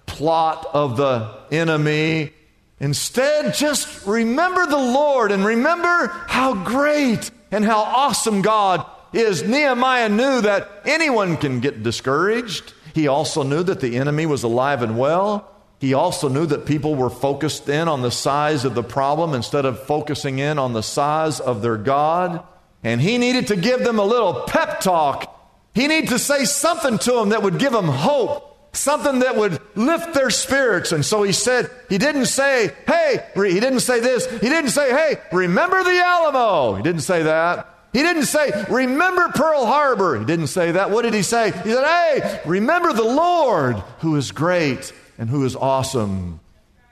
plot 0.06 0.66
of 0.72 0.96
the 0.96 1.38
enemy. 1.52 2.32
Instead, 2.78 3.52
just 3.52 4.06
remember 4.06 4.64
the 4.64 4.78
Lord 4.78 5.30
and 5.30 5.44
remember 5.44 6.06
how 6.26 6.54
great 6.64 7.30
and 7.50 7.64
how 7.64 7.80
awesome 7.82 8.40
God 8.40 8.86
is. 9.12 9.42
Nehemiah 9.42 10.08
knew 10.08 10.40
that 10.40 10.70
anyone 10.86 11.36
can 11.36 11.60
get 11.60 11.82
discouraged. 11.82 12.72
He 12.94 13.08
also 13.08 13.42
knew 13.42 13.62
that 13.62 13.80
the 13.80 13.98
enemy 13.98 14.24
was 14.24 14.42
alive 14.42 14.82
and 14.82 14.98
well. 14.98 15.50
He 15.80 15.94
also 15.94 16.28
knew 16.28 16.44
that 16.44 16.66
people 16.66 16.94
were 16.94 17.08
focused 17.08 17.66
in 17.68 17.88
on 17.88 18.02
the 18.02 18.10
size 18.10 18.66
of 18.66 18.75
the 18.75 18.82
problem 18.82 19.32
instead 19.32 19.64
of 19.64 19.82
focusing 19.84 20.38
in 20.38 20.58
on 20.58 20.75
the 20.75 20.82
size 20.82 21.40
of 21.40 21.62
their 21.62 21.78
God. 21.78 22.44
And 22.84 23.00
he 23.00 23.16
needed 23.16 23.46
to 23.46 23.56
give 23.56 23.82
them 23.82 23.99
a 23.99 24.04
little 24.04 24.42
pep 24.42 24.80
talk. 24.80 25.34
He 25.75 25.87
needed 25.87 26.10
to 26.10 26.18
say 26.18 26.44
something 26.44 26.99
to 26.99 27.12
them 27.12 27.30
that 27.30 27.42
would 27.42 27.58
give 27.58 27.72
them 27.72 27.88
hope, 27.88 28.76
something 28.76 29.20
that 29.20 29.37
would 29.37 29.58
lift 29.75 30.12
their 30.12 30.28
spirits. 30.28 30.92
And 30.92 31.04
so 31.04 31.22
he 31.22 31.32
said, 31.32 31.70
he 31.88 31.96
didn't 31.96 32.26
say, 32.26 32.75
hey, 32.87 33.25
he 33.34 33.58
didn't 33.58 33.80
say 33.80 34.00
this. 34.00 34.30
He 34.30 34.50
didn't 34.50 34.70
say, 34.70 34.90
hey, 34.90 35.20
remember 35.32 35.82
the 35.82 35.99
Alamo. 35.99 36.75
He 36.75 36.82
didn't 36.82 37.02
say 37.02 37.22
that. 37.22 37.75
He 37.94 38.02
didn't 38.02 38.26
say, 38.26 38.52
remember 38.68 39.28
Pearl 39.34 39.64
Harbor. 39.64 40.18
He 40.18 40.26
didn't 40.26 40.49
say 40.49 40.72
that. 40.72 40.90
What 40.90 41.02
did 41.02 41.14
he 41.14 41.22
say? 41.22 41.52
He 41.52 41.70
said, 41.70 41.84
hey, 41.84 42.40
remember 42.44 42.92
the 42.92 43.02
Lord 43.02 43.76
who 44.00 44.16
is 44.16 44.30
great 44.30 44.92
and 45.20 45.28
who 45.28 45.44
is 45.44 45.54
awesome. 45.54 46.40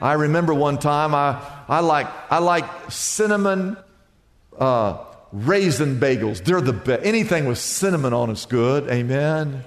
I 0.00 0.12
remember 0.12 0.54
one 0.54 0.78
time 0.78 1.14
I, 1.14 1.42
I 1.66 1.80
like 1.80 2.06
I 2.30 2.38
like 2.38 2.92
cinnamon 2.92 3.76
uh, 4.56 4.98
raisin 5.32 5.98
bagels. 5.98 6.44
They're 6.44 6.60
the 6.60 6.74
best. 6.74 7.04
Anything 7.04 7.46
with 7.46 7.58
cinnamon 7.58 8.12
on 8.12 8.30
it's 8.30 8.46
good. 8.46 8.88
Amen. 8.88 9.64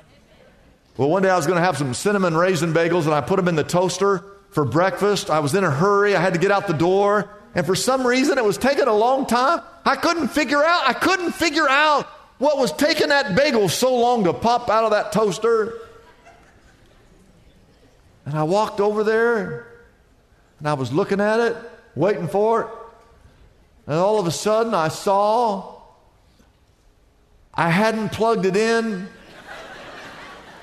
Well, 0.96 1.10
one 1.10 1.24
day 1.24 1.30
I 1.30 1.36
was 1.36 1.48
going 1.48 1.58
to 1.58 1.66
have 1.66 1.76
some 1.76 1.96
cinnamon 1.96 2.38
raisin 2.38 2.72
bagels 2.72 3.06
and 3.06 3.14
I 3.16 3.22
put 3.22 3.38
them 3.38 3.48
in 3.48 3.56
the 3.56 3.64
toaster 3.64 4.24
for 4.52 4.64
breakfast. 4.64 5.32
I 5.32 5.40
was 5.40 5.56
in 5.56 5.64
a 5.64 5.72
hurry. 5.72 6.16
I 6.16 6.22
had 6.22 6.34
to 6.34 6.40
get 6.40 6.52
out 6.52 6.68
the 6.68 6.74
door. 6.74 7.30
And 7.56 7.66
for 7.66 7.76
some 7.76 8.06
reason, 8.06 8.38
it 8.38 8.46
was 8.46 8.58
taking 8.58 8.88
a 8.88 8.96
long 8.96 9.26
time. 9.26 9.62
I 9.84 9.96
couldn't 9.96 10.28
figure 10.28 10.64
out, 10.64 10.88
I 10.88 10.94
couldn't 10.94 11.32
figure 11.32 11.68
out 11.68 12.06
what 12.38 12.58
was 12.58 12.72
taking 12.74 13.10
that 13.10 13.36
bagel 13.36 13.70
so 13.70 13.96
long 13.96 14.26
to 14.26 14.34
pop 14.34 14.70
out 14.70 14.84
of 14.84 14.92
that 14.92 15.12
toaster. 15.12 15.74
And 18.26 18.36
I 18.36 18.44
walked 18.44 18.80
over 18.80 19.04
there 19.04 19.68
and 20.60 20.68
I 20.68 20.74
was 20.74 20.92
looking 20.94 21.20
at 21.20 21.40
it 21.40 21.58
waiting 21.96 22.28
for 22.28 22.62
it. 22.62 22.68
And 23.88 23.96
all 23.96 24.20
of 24.20 24.28
a 24.28 24.32
sudden, 24.32 24.74
I 24.74 24.88
saw 24.88 25.82
I 27.54 27.70
hadn't 27.70 28.10
plugged 28.10 28.46
it 28.46 28.56
in 28.56 29.10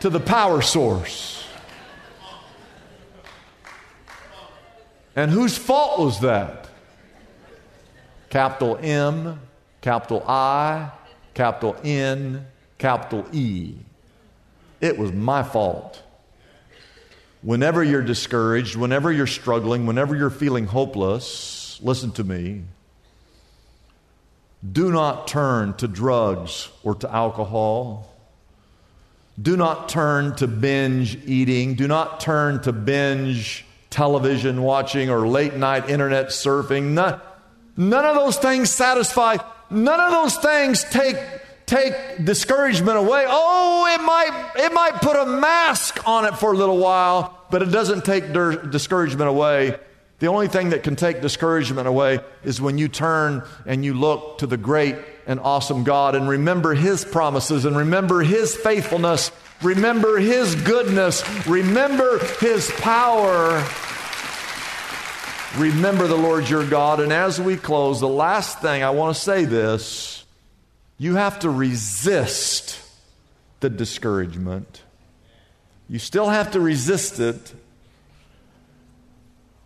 to 0.00 0.08
the 0.08 0.20
power 0.20 0.62
source. 0.62 1.44
And 5.14 5.30
whose 5.30 5.58
fault 5.58 5.98
was 5.98 6.20
that? 6.20 6.68
Capital 8.30 8.78
M, 8.80 9.40
capital 9.80 10.22
I, 10.26 10.90
capital 11.34 11.76
N, 11.82 12.46
capital 12.78 13.26
E. 13.32 13.74
It 14.80 14.96
was 14.96 15.12
my 15.12 15.42
fault. 15.42 16.02
Whenever 17.42 17.85
you're 17.85 18.02
discouraged, 18.02 18.75
whenever 18.76 19.12
you're 19.12 19.26
struggling, 19.26 19.87
whenever 19.87 20.16
you're 20.16 20.30
feeling 20.30 20.66
hopeless, 20.66 21.78
listen 21.83 22.11
to 22.12 22.25
me. 22.25 22.62
Do 24.71 24.90
not 24.90 25.28
turn 25.28 25.75
to 25.75 25.87
drugs 25.87 26.68
or 26.83 26.97
to 26.97 27.12
alcohol. 27.12 28.12
Do 29.40 29.57
not 29.57 29.88
turn 29.88 30.35
to 30.37 30.49
binge 30.49 31.16
eating. 31.26 31.75
Do 31.75 31.87
not 31.87 32.18
turn 32.18 32.61
to 32.62 32.73
binge 32.73 33.64
television 33.88 34.62
watching 34.62 35.11
or 35.11 35.28
late 35.28 35.54
night 35.54 35.88
internet 35.88 36.28
surfing. 36.28 36.88
None, 36.90 37.21
none 37.76 38.04
of 38.04 38.16
those 38.16 38.37
things 38.37 38.71
satisfy. 38.71 39.37
None 39.71 40.00
of 40.00 40.11
those 40.11 40.37
things 40.38 40.83
take, 40.85 41.16
take 41.68 42.25
discouragement 42.25 42.98
away. 42.98 43.25
Oh, 43.28 43.87
it 43.94 44.02
might, 44.02 44.52
it 44.56 44.72
might 44.72 44.94
put 45.00 45.16
a 45.16 45.26
mask 45.26 46.06
on 46.08 46.25
it 46.25 46.37
for 46.37 46.52
a 46.52 46.56
little 46.56 46.78
while, 46.78 47.46
but 47.50 47.62
it 47.62 47.70
doesn't 47.70 48.04
take 48.04 48.32
discouragement 48.32 49.28
away. 49.28 49.78
The 50.18 50.26
only 50.26 50.48
thing 50.48 50.70
that 50.70 50.82
can 50.82 50.96
take 50.96 51.20
discouragement 51.20 51.87
away 51.87 52.18
is 52.42 52.60
when 52.60 52.76
you 52.76 52.88
turn 52.88 53.44
and 53.66 53.84
you 53.84 53.94
look 53.94 54.38
to 54.38 54.48
the 54.48 54.56
great 54.56 54.96
and 55.28 55.38
awesome 55.38 55.84
God 55.84 56.16
and 56.16 56.28
remember 56.28 56.75
His 56.75 57.04
promises 57.04 57.64
and 57.64 57.76
remember 57.76 58.22
His 58.22 58.56
faithfulness, 58.56 59.30
remember 59.62 60.18
His 60.18 60.56
goodness, 60.56 61.22
remember 61.46 62.18
His 62.40 62.68
power. 62.78 63.64
Remember 65.56 66.06
the 66.06 66.16
Lord 66.16 66.48
your 66.48 66.66
God. 66.66 67.00
And 67.00 67.12
as 67.12 67.40
we 67.40 67.56
close, 67.56 68.00
the 68.00 68.08
last 68.08 68.60
thing 68.60 68.82
I 68.82 68.90
want 68.90 69.16
to 69.16 69.22
say 69.22 69.44
this 69.44 70.17
you 70.98 71.14
have 71.14 71.38
to 71.40 71.50
resist 71.50 72.80
the 73.60 73.70
discouragement. 73.70 74.82
You 75.88 75.98
still 75.98 76.28
have 76.28 76.52
to 76.52 76.60
resist 76.60 77.20
it 77.20 77.54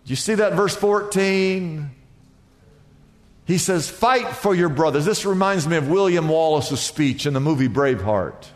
do 0.04 0.10
you 0.10 0.16
see 0.16 0.34
that 0.34 0.54
verse 0.54 0.74
14? 0.74 1.90
He 3.44 3.58
says, 3.58 3.88
Fight 3.88 4.28
for 4.34 4.54
your 4.54 4.68
brothers. 4.68 5.04
This 5.04 5.24
reminds 5.24 5.66
me 5.66 5.76
of 5.76 5.88
William 5.88 6.28
Wallace's 6.28 6.80
speech 6.80 7.26
in 7.26 7.34
the 7.34 7.40
movie 7.40 7.68
Braveheart. 7.68 8.46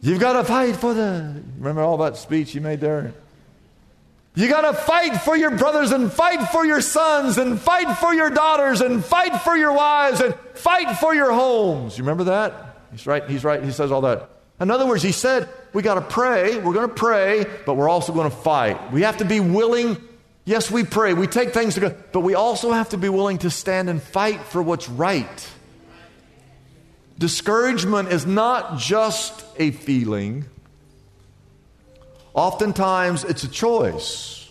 You've 0.00 0.20
got 0.20 0.34
to 0.34 0.44
fight 0.44 0.76
for 0.76 0.94
the. 0.94 1.42
Remember 1.58 1.82
all 1.82 1.96
that 1.98 2.16
speech 2.16 2.52
he 2.52 2.60
made 2.60 2.80
there? 2.80 3.14
You 4.34 4.48
got 4.48 4.62
to 4.62 4.72
fight 4.72 5.20
for 5.20 5.36
your 5.36 5.50
brothers 5.50 5.92
and 5.92 6.10
fight 6.10 6.48
for 6.48 6.64
your 6.64 6.80
sons 6.80 7.36
and 7.36 7.60
fight 7.60 7.98
for 7.98 8.14
your 8.14 8.30
daughters 8.30 8.80
and 8.80 9.04
fight 9.04 9.42
for 9.42 9.56
your 9.56 9.72
wives 9.72 10.20
and 10.20 10.34
fight 10.54 10.96
for 10.98 11.14
your 11.14 11.32
homes. 11.32 11.98
You 11.98 12.04
remember 12.04 12.24
that? 12.24 12.78
He's 12.92 13.06
right. 13.06 13.28
He's 13.28 13.44
right. 13.44 13.62
He 13.62 13.72
says 13.72 13.92
all 13.92 14.00
that. 14.02 14.30
In 14.58 14.70
other 14.70 14.86
words, 14.86 15.02
he 15.02 15.12
said, 15.12 15.48
we 15.74 15.82
got 15.82 15.94
to 15.94 16.00
pray. 16.00 16.56
We're 16.58 16.72
going 16.72 16.88
to 16.88 16.94
pray, 16.94 17.44
but 17.66 17.74
we're 17.74 17.88
also 17.88 18.12
going 18.12 18.30
to 18.30 18.36
fight. 18.36 18.92
We 18.92 19.02
have 19.02 19.18
to 19.18 19.24
be 19.24 19.40
willing. 19.40 19.98
Yes, 20.44 20.70
we 20.70 20.84
pray. 20.84 21.12
We 21.12 21.26
take 21.26 21.52
things 21.52 21.74
to 21.74 21.80
God, 21.80 21.96
but 22.12 22.20
we 22.20 22.34
also 22.34 22.72
have 22.72 22.90
to 22.90 22.96
be 22.96 23.10
willing 23.10 23.38
to 23.38 23.50
stand 23.50 23.90
and 23.90 24.02
fight 24.02 24.40
for 24.44 24.62
what's 24.62 24.88
right. 24.88 25.50
Discouragement 27.18 28.10
is 28.10 28.24
not 28.24 28.78
just 28.78 29.44
a 29.58 29.72
feeling. 29.72 30.46
Oftentimes, 32.34 33.24
it's 33.24 33.44
a 33.44 33.48
choice. 33.48 34.50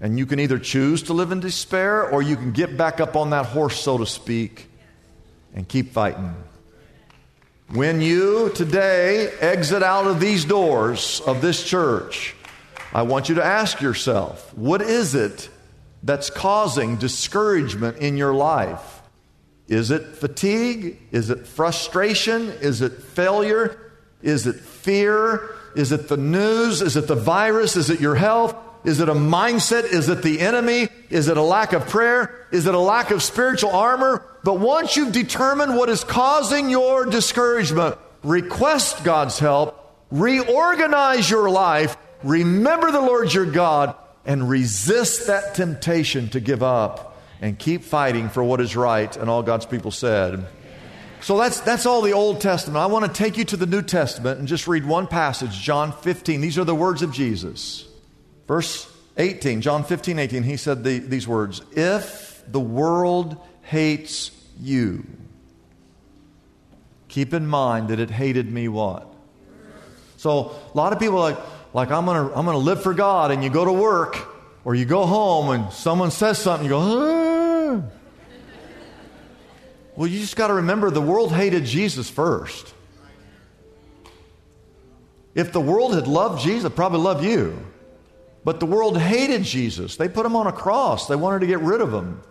And 0.00 0.18
you 0.18 0.26
can 0.26 0.38
either 0.38 0.58
choose 0.58 1.04
to 1.04 1.12
live 1.12 1.32
in 1.32 1.40
despair 1.40 2.08
or 2.08 2.22
you 2.22 2.36
can 2.36 2.52
get 2.52 2.76
back 2.76 3.00
up 3.00 3.16
on 3.16 3.30
that 3.30 3.46
horse, 3.46 3.80
so 3.80 3.98
to 3.98 4.06
speak, 4.06 4.68
and 5.54 5.66
keep 5.66 5.92
fighting. 5.92 6.34
When 7.72 8.00
you 8.00 8.50
today 8.54 9.28
exit 9.40 9.82
out 9.82 10.06
of 10.06 10.20
these 10.20 10.44
doors 10.44 11.20
of 11.26 11.42
this 11.42 11.64
church, 11.64 12.34
I 12.94 13.02
want 13.02 13.28
you 13.28 13.34
to 13.34 13.44
ask 13.44 13.80
yourself 13.80 14.56
what 14.56 14.80
is 14.80 15.14
it 15.14 15.50
that's 16.02 16.30
causing 16.30 16.96
discouragement 16.96 17.98
in 17.98 18.16
your 18.16 18.32
life? 18.32 19.02
Is 19.66 19.90
it 19.90 20.16
fatigue? 20.16 20.98
Is 21.10 21.28
it 21.28 21.46
frustration? 21.46 22.48
Is 22.48 22.80
it 22.80 23.02
failure? 23.02 23.92
Is 24.22 24.46
it 24.46 24.56
fear? 24.56 25.57
Is 25.78 25.92
it 25.92 26.08
the 26.08 26.16
news? 26.16 26.82
Is 26.82 26.96
it 26.96 27.06
the 27.06 27.14
virus? 27.14 27.76
Is 27.76 27.88
it 27.88 28.00
your 28.00 28.16
health? 28.16 28.56
Is 28.82 28.98
it 28.98 29.08
a 29.08 29.14
mindset? 29.14 29.84
Is 29.84 30.08
it 30.08 30.22
the 30.22 30.40
enemy? 30.40 30.88
Is 31.08 31.28
it 31.28 31.36
a 31.36 31.42
lack 31.42 31.72
of 31.72 31.86
prayer? 31.86 32.46
Is 32.50 32.66
it 32.66 32.74
a 32.74 32.80
lack 32.80 33.12
of 33.12 33.22
spiritual 33.22 33.70
armor? 33.70 34.24
But 34.42 34.58
once 34.58 34.96
you've 34.96 35.12
determined 35.12 35.76
what 35.76 35.88
is 35.88 36.02
causing 36.02 36.68
your 36.68 37.06
discouragement, 37.06 37.96
request 38.24 39.04
God's 39.04 39.38
help, 39.38 39.96
reorganize 40.10 41.30
your 41.30 41.48
life, 41.48 41.96
remember 42.24 42.90
the 42.90 43.00
Lord 43.00 43.32
your 43.32 43.46
God, 43.46 43.94
and 44.26 44.50
resist 44.50 45.28
that 45.28 45.54
temptation 45.54 46.28
to 46.30 46.40
give 46.40 46.64
up 46.64 47.16
and 47.40 47.56
keep 47.56 47.84
fighting 47.84 48.30
for 48.30 48.42
what 48.42 48.60
is 48.60 48.74
right. 48.74 49.16
And 49.16 49.30
all 49.30 49.44
God's 49.44 49.66
people 49.66 49.92
said. 49.92 50.44
So 51.28 51.36
that's, 51.36 51.60
that's 51.60 51.84
all 51.84 52.00
the 52.00 52.14
Old 52.14 52.40
Testament. 52.40 52.78
I 52.78 52.86
want 52.86 53.04
to 53.04 53.12
take 53.12 53.36
you 53.36 53.44
to 53.44 53.56
the 53.58 53.66
New 53.66 53.82
Testament 53.82 54.38
and 54.38 54.48
just 54.48 54.66
read 54.66 54.86
one 54.86 55.06
passage, 55.06 55.60
John 55.60 55.92
15. 55.92 56.40
These 56.40 56.56
are 56.56 56.64
the 56.64 56.74
words 56.74 57.02
of 57.02 57.12
Jesus. 57.12 57.86
Verse 58.46 58.90
18, 59.18 59.60
John 59.60 59.84
15, 59.84 60.18
18, 60.18 60.42
he 60.42 60.56
said 60.56 60.84
the, 60.84 61.00
these 61.00 61.28
words 61.28 61.60
If 61.72 62.42
the 62.48 62.60
world 62.60 63.36
hates 63.60 64.30
you, 64.58 65.06
keep 67.08 67.34
in 67.34 67.46
mind 67.46 67.88
that 67.88 68.00
it 68.00 68.08
hated 68.08 68.50
me 68.50 68.68
what? 68.68 69.06
So 70.16 70.56
a 70.72 70.74
lot 70.74 70.94
of 70.94 70.98
people 70.98 71.18
like, 71.18 71.36
like 71.74 71.90
I'm 71.90 72.06
gonna 72.06 72.32
I'm 72.32 72.46
gonna 72.46 72.56
live 72.56 72.82
for 72.82 72.94
God, 72.94 73.32
and 73.32 73.44
you 73.44 73.50
go 73.50 73.66
to 73.66 73.72
work 73.74 74.16
or 74.64 74.74
you 74.74 74.86
go 74.86 75.04
home 75.04 75.50
and 75.50 75.70
someone 75.74 76.10
says 76.10 76.38
something, 76.38 76.64
you 76.64 76.70
go, 76.70 76.80
ah. 76.80 77.27
Well, 79.98 80.06
you 80.06 80.20
just 80.20 80.36
got 80.36 80.46
to 80.46 80.54
remember 80.54 80.90
the 80.90 81.00
world 81.00 81.32
hated 81.32 81.64
Jesus 81.64 82.08
first. 82.08 82.72
If 85.34 85.52
the 85.52 85.60
world 85.60 85.92
had 85.92 86.06
loved 86.06 86.40
Jesus, 86.40 86.72
probably 86.72 87.00
loved 87.00 87.24
you. 87.24 87.58
But 88.44 88.60
the 88.60 88.66
world 88.66 88.96
hated 88.96 89.42
Jesus. 89.42 89.96
They 89.96 90.08
put 90.08 90.24
him 90.24 90.36
on 90.36 90.46
a 90.46 90.52
cross, 90.52 91.08
they 91.08 91.16
wanted 91.16 91.40
to 91.40 91.48
get 91.48 91.58
rid 91.58 91.80
of 91.80 91.92
him. 91.92 92.22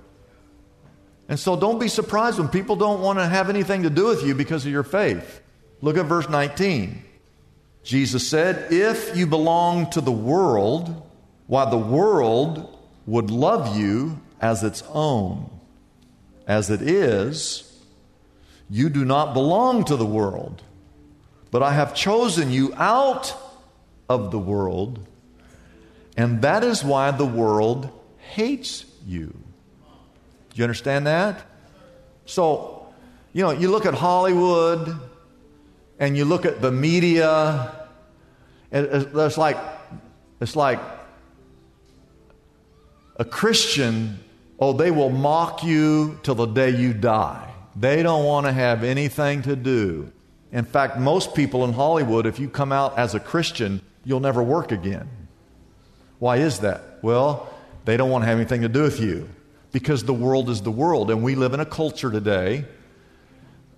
And 1.28 1.38
so 1.38 1.58
don't 1.58 1.78
be 1.78 1.90
surprised 1.90 2.40
when 2.40 2.48
people 2.48 2.78
don't 2.78 3.02
want 3.02 3.20
to 3.20 3.28
have 3.28 3.50
anything 3.50 3.84
to 3.84 3.90
do 3.90 4.08
with 4.08 4.24
you 4.24 4.34
because 4.34 4.66
of 4.66 4.72
your 4.72 4.84
faith. 4.84 5.42
Look 5.82 5.98
at 5.98 6.06
verse 6.06 6.30
19. 6.30 7.04
Jesus 7.84 8.26
said, 8.26 8.72
If 8.72 9.18
you 9.18 9.28
belong 9.28 9.90
to 9.90 10.00
the 10.00 10.10
world, 10.10 11.06
why 11.48 11.70
the 11.70 11.78
world 11.78 12.80
would 13.06 13.30
love 13.30 13.76
you 13.78 14.22
as 14.40 14.64
its 14.64 14.84
own, 14.94 15.50
as 16.48 16.72
it 16.72 16.82
is, 16.82 17.64
you 18.70 18.90
do 18.90 19.06
not 19.06 19.34
belong 19.34 19.84
to 19.86 19.96
the 19.96 20.06
world, 20.06 20.64
but 21.52 21.62
I 21.62 21.74
have 21.74 21.94
chosen 21.94 22.50
you 22.50 22.74
out 22.76 23.36
of 24.10 24.32
the 24.32 24.40
world 24.40 25.06
and 26.18 26.42
that 26.42 26.64
is 26.64 26.84
why 26.84 27.12
the 27.12 27.26
world 27.26 27.92
hates 28.18 28.86
you. 29.06 29.28
Do 29.28 30.56
you 30.56 30.64
understand 30.64 31.06
that? 31.06 31.46
So, 32.26 32.88
you 33.34 33.44
know, 33.44 33.52
you 33.52 33.70
look 33.70 33.86
at 33.86 33.94
Hollywood 33.94 35.00
and 36.00 36.18
you 36.18 36.26
look 36.26 36.46
at 36.46 36.60
the 36.60 36.72
media, 36.72 37.88
and 38.72 38.88
it's 38.88 39.38
like, 39.38 39.58
it's 40.42 40.56
like 40.56 40.80
a 43.18 43.26
Christian, 43.26 44.20
oh, 44.60 44.74
they 44.74 44.92
will 44.92 45.10
mock 45.10 45.64
you 45.64 46.20
till 46.24 46.36
the 46.36 46.46
day 46.46 46.70
you 46.70 46.94
die. 46.94 47.54
They 47.76 48.02
don't 48.02 48.26
want 48.26 48.46
to 48.48 48.52
have 48.52 48.84
anything 48.84 49.44
to 49.44 49.56
do. 49.56 50.12
In 50.52 50.66
fact, 50.66 50.98
most 50.98 51.36
people 51.36 51.64
in 51.66 51.74
Hollywood, 51.74 52.26
if 52.26 52.40
you 52.40 52.50
come 52.50 52.72
out 52.72 52.98
as 52.98 53.14
a 53.14 53.20
Christian, 53.20 53.82
you'll 54.04 54.20
never 54.20 54.42
work 54.42 54.72
again. 54.72 55.10
Why 56.20 56.38
is 56.38 56.60
that? 56.60 57.00
Well, 57.02 57.54
they 57.86 57.98
don't 57.98 58.10
want 58.10 58.24
to 58.24 58.28
have 58.28 58.38
anything 58.38 58.62
to 58.62 58.70
do 58.70 58.84
with 58.84 59.00
you 59.00 59.30
because 59.72 60.04
the 60.06 60.14
world 60.14 60.50
is 60.50 60.62
the 60.62 60.72
world, 60.72 61.12
and 61.12 61.22
we 61.22 61.36
live 61.36 61.54
in 61.54 61.60
a 61.60 61.66
culture 61.66 62.10
today 62.10 62.66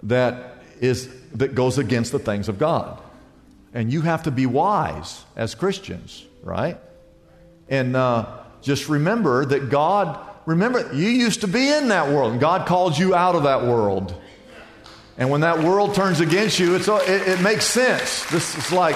that 0.03 0.63
is 0.79 1.09
that 1.33 1.55
goes 1.55 1.77
against 1.77 2.11
the 2.11 2.19
things 2.19 2.47
of 2.47 2.57
God. 2.57 3.01
And 3.73 3.91
you 3.91 4.01
have 4.01 4.23
to 4.23 4.31
be 4.31 4.45
wise 4.45 5.25
as 5.35 5.53
Christians, 5.55 6.25
right? 6.41 6.77
And 7.67 7.95
uh, 7.95 8.25
just 8.61 8.89
remember 8.89 9.45
that 9.45 9.69
God 9.69 10.28
Remember, 10.49 10.91
you 10.95 11.09
used 11.09 11.41
to 11.41 11.47
be 11.47 11.69
in 11.69 11.89
that 11.89 12.09
world, 12.09 12.31
and 12.31 12.41
God 12.41 12.67
called 12.67 12.97
you 12.97 13.13
out 13.13 13.35
of 13.35 13.43
that 13.43 13.65
world. 13.65 14.19
And 15.15 15.29
when 15.29 15.41
that 15.41 15.59
world 15.59 15.93
turns 15.93 16.21
against 16.21 16.57
you, 16.57 16.73
it's, 16.73 16.87
it, 16.87 17.27
it 17.27 17.41
makes 17.41 17.65
sense. 17.65 18.25
This 18.31 18.57
is 18.57 18.71
like, 18.71 18.95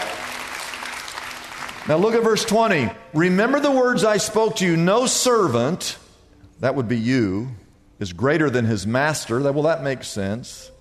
now 1.87 1.97
look 1.97 2.15
at 2.15 2.23
verse 2.23 2.43
20. 2.43 2.89
Remember 3.13 3.59
the 3.59 3.69
words 3.69 4.03
I 4.03 4.17
spoke 4.17 4.55
to 4.55 4.65
you. 4.65 4.75
No 4.75 5.05
servant, 5.05 5.99
that 6.59 6.73
would 6.73 6.87
be 6.87 6.97
you, 6.97 7.51
is 7.99 8.13
greater 8.13 8.49
than 8.49 8.65
his 8.65 8.87
master. 8.87 9.39
Well, 9.39 9.61
that 9.61 9.83
makes 9.83 10.07
sense. 10.07 10.71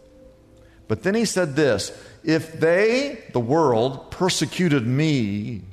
But 0.89 1.03
then 1.03 1.15
he 1.15 1.27
said 1.27 1.55
this 1.55 1.93
If 2.25 2.59
they, 2.59 3.23
the 3.35 3.41
world, 3.41 4.11
persecuted 4.11 4.87
me, 4.87 5.65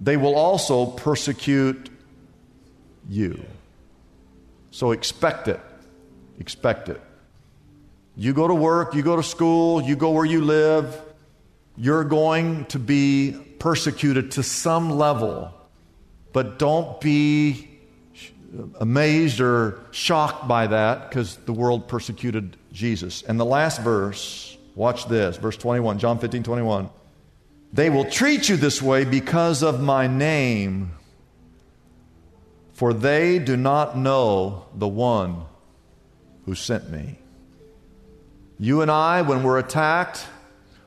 they 0.00 0.16
will 0.16 0.36
also 0.36 0.86
persecute 0.86 1.90
you. 3.08 3.44
So 4.76 4.90
expect 4.90 5.48
it. 5.48 5.58
Expect 6.38 6.90
it. 6.90 7.00
You 8.14 8.34
go 8.34 8.46
to 8.46 8.54
work, 8.54 8.94
you 8.94 9.00
go 9.00 9.16
to 9.16 9.22
school, 9.22 9.80
you 9.80 9.96
go 9.96 10.10
where 10.10 10.26
you 10.26 10.42
live, 10.42 11.00
you're 11.78 12.04
going 12.04 12.66
to 12.66 12.78
be 12.78 13.38
persecuted 13.58 14.32
to 14.32 14.42
some 14.42 14.90
level. 14.90 15.50
But 16.34 16.58
don't 16.58 17.00
be 17.00 17.70
amazed 18.78 19.40
or 19.40 19.80
shocked 19.92 20.46
by 20.46 20.66
that 20.66 21.08
because 21.08 21.36
the 21.36 21.54
world 21.54 21.88
persecuted 21.88 22.58
Jesus. 22.70 23.22
And 23.22 23.40
the 23.40 23.46
last 23.46 23.80
verse, 23.80 24.58
watch 24.74 25.08
this, 25.08 25.38
verse 25.38 25.56
21, 25.56 25.98
John 26.00 26.18
15, 26.18 26.42
21. 26.42 26.90
They 27.72 27.88
will 27.88 28.10
treat 28.10 28.50
you 28.50 28.58
this 28.58 28.82
way 28.82 29.06
because 29.06 29.62
of 29.62 29.80
my 29.80 30.06
name, 30.06 30.95
for 32.76 32.92
they 32.92 33.38
do 33.38 33.56
not 33.56 33.96
know 33.96 34.66
the 34.74 34.86
one 34.86 35.46
who 36.44 36.54
sent 36.54 36.90
me. 36.90 37.18
You 38.58 38.82
and 38.82 38.90
I, 38.90 39.22
when 39.22 39.42
we're 39.42 39.58
attacked, 39.58 40.26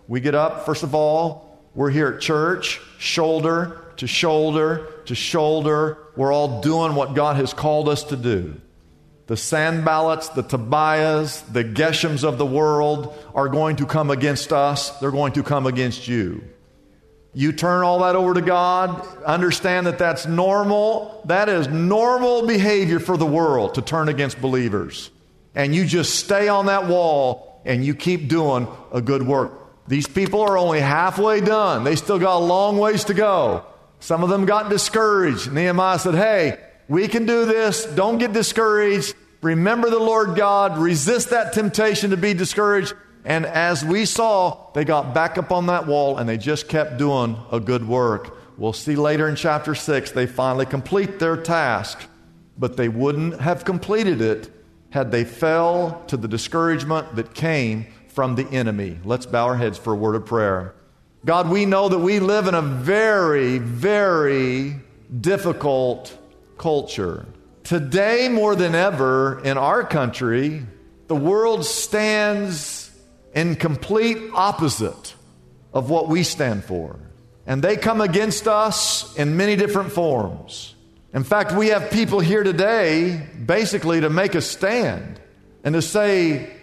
we 0.08 0.20
get 0.20 0.36
up, 0.36 0.68
first 0.68 0.84
of 0.84 0.94
all, 0.94 1.64
we're 1.74 1.90
here 1.90 2.10
at 2.10 2.22
church, 2.22 2.80
shoulder 3.00 3.86
to 3.98 4.06
shoulder 4.06 5.02
to 5.06 5.16
shoulder. 5.16 5.98
We're 6.16 6.32
all 6.32 6.62
doing 6.62 6.94
what 6.94 7.16
God 7.16 7.38
has 7.38 7.56
called 7.56 7.90
us 7.90 8.04
to 8.06 8.16
do. 8.16 8.62
The 9.26 9.34
Sanballats, 9.34 10.36
the 10.36 10.44
Tobiahs, 10.44 11.42
the 11.52 11.64
Geshems 11.64 12.24
of 12.24 12.38
the 12.38 12.46
world 12.46 13.18
are 13.34 13.50
going 13.50 13.78
to 13.78 13.88
come 13.88 14.12
against 14.12 14.54
us. 14.54 14.92
They're 15.00 15.10
going 15.10 15.34
to 15.34 15.44
come 15.44 15.66
against 15.66 16.08
you. 16.08 16.44
You 17.34 17.52
turn 17.52 17.84
all 17.84 18.00
that 18.00 18.16
over 18.16 18.34
to 18.34 18.42
God, 18.42 19.06
understand 19.24 19.86
that 19.88 20.00
that's 20.00 20.26
normal. 20.26 21.22
That 21.26 21.48
is 21.48 21.68
normal 21.68 22.48
behavior 22.48 23.00
for 23.00 23.18
the 23.18 23.26
world 23.26 23.76
to 23.76 23.82
turn 23.82 24.10
against 24.10 24.42
believers. 24.42 25.12
And 25.54 25.76
you 25.76 25.86
just 25.86 26.16
stay 26.16 26.48
on 26.48 26.66
that 26.66 26.88
wall 26.88 27.62
and 27.66 27.86
you 27.86 27.94
keep 27.94 28.28
doing 28.28 28.68
a 28.92 29.02
good 29.02 29.26
work. 29.26 29.54
These 29.88 30.08
people 30.08 30.42
are 30.42 30.58
only 30.58 30.80
halfway 30.80 31.42
done. 31.42 31.84
They 31.84 31.96
still 31.96 32.20
got 32.20 32.38
a 32.38 32.46
long 32.46 32.78
ways 32.78 33.06
to 33.06 33.14
go. 33.14 33.66
Some 34.00 34.24
of 34.24 34.30
them 34.30 34.46
got 34.46 34.70
discouraged. 34.70 35.52
Nehemiah 35.52 36.00
said, 36.00 36.16
Hey, 36.16 36.60
we 36.88 37.08
can 37.08 37.26
do 37.26 37.46
this. 37.46 37.86
Don't 37.86 38.18
get 38.18 38.34
discouraged. 38.34 39.16
Remember 39.42 39.90
the 39.90 40.00
Lord 40.00 40.36
God. 40.36 40.78
Resist 40.78 41.30
that 41.32 41.54
temptation 41.54 42.12
to 42.12 42.18
be 42.18 42.34
discouraged. 42.34 42.94
And 43.26 43.46
as 43.46 43.84
we 43.84 44.06
saw, 44.06 44.72
they 44.74 44.86
got 44.86 45.14
back 45.14 45.38
up 45.38 45.52
on 45.52 45.68
that 45.68 45.88
wall 45.88 46.18
and 46.18 46.28
they 46.28 46.38
just 46.38 46.68
kept 46.70 46.98
doing 46.98 47.38
a 47.52 47.60
good 47.60 47.88
work. 47.88 48.38
We'll 48.58 48.74
see 48.74 48.96
later 48.96 49.28
in 49.28 49.36
chapter 49.36 49.76
6, 49.76 50.12
they 50.12 50.28
finally 50.28 50.66
complete 50.66 51.20
their 51.20 51.38
task, 51.38 52.08
but 52.58 52.78
they 52.78 52.90
wouldn't 52.90 53.40
have 53.42 53.66
completed 53.66 54.22
it 54.22 54.52
had 54.90 55.12
they 55.12 55.24
fell 55.24 56.04
to 56.08 56.18
the 56.18 56.28
discouragement 56.28 57.16
that 57.16 57.34
came 57.34 57.88
from 58.08 58.36
the 58.36 58.48
enemy. 58.50 58.98
Let's 59.06 59.26
bow 59.26 59.46
our 59.46 59.56
heads 59.56 59.78
for 59.78 59.94
a 59.94 59.96
word 59.96 60.16
of 60.16 60.26
prayer. 60.26 60.74
God, 61.26 61.50
we 61.50 61.66
know 61.66 61.90
that 61.90 62.00
we 62.00 62.20
live 62.20 62.48
in 62.48 62.54
a 62.54 62.62
very, 62.62 63.60
very 63.60 64.76
difficult 65.22 66.18
culture. 66.58 67.28
Today, 67.64 68.30
more 68.30 68.56
than 68.56 68.74
ever 68.74 69.40
in 69.44 69.58
our 69.58 69.84
country, 69.84 70.66
the 71.08 71.16
world 71.16 71.66
stands 71.66 72.89
in 73.34 73.56
complete 73.56 74.18
opposite 74.34 75.16
of 75.74 75.90
what 75.90 76.08
we 76.08 76.24
stand 76.24 76.64
for. 76.64 77.00
And 77.46 77.64
they 77.64 77.78
come 77.78 78.02
against 78.02 78.48
us 78.48 79.16
in 79.16 79.38
many 79.38 79.56
different 79.56 79.92
forms. 79.92 80.76
In 81.14 81.24
fact, 81.24 81.54
we 81.54 81.68
have 81.68 81.90
people 81.90 82.20
here 82.20 82.44
today 82.44 83.28
basically 83.46 84.02
to 84.02 84.10
make 84.10 84.36
a 84.36 84.42
stand 84.42 85.20
and 85.64 85.74
to 85.74 85.82
say, 85.82 86.56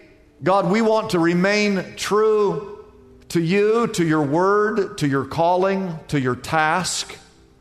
God, 0.42 0.70
we 0.70 0.82
want 0.82 1.10
to 1.10 1.18
remain 1.18 1.96
true 1.96 2.84
to 3.30 3.40
you, 3.40 3.88
to 3.88 4.06
your 4.06 4.22
word, 4.22 4.98
to 4.98 5.08
your 5.08 5.24
calling, 5.24 5.98
to 6.08 6.20
your 6.20 6.36
task, 6.36 7.16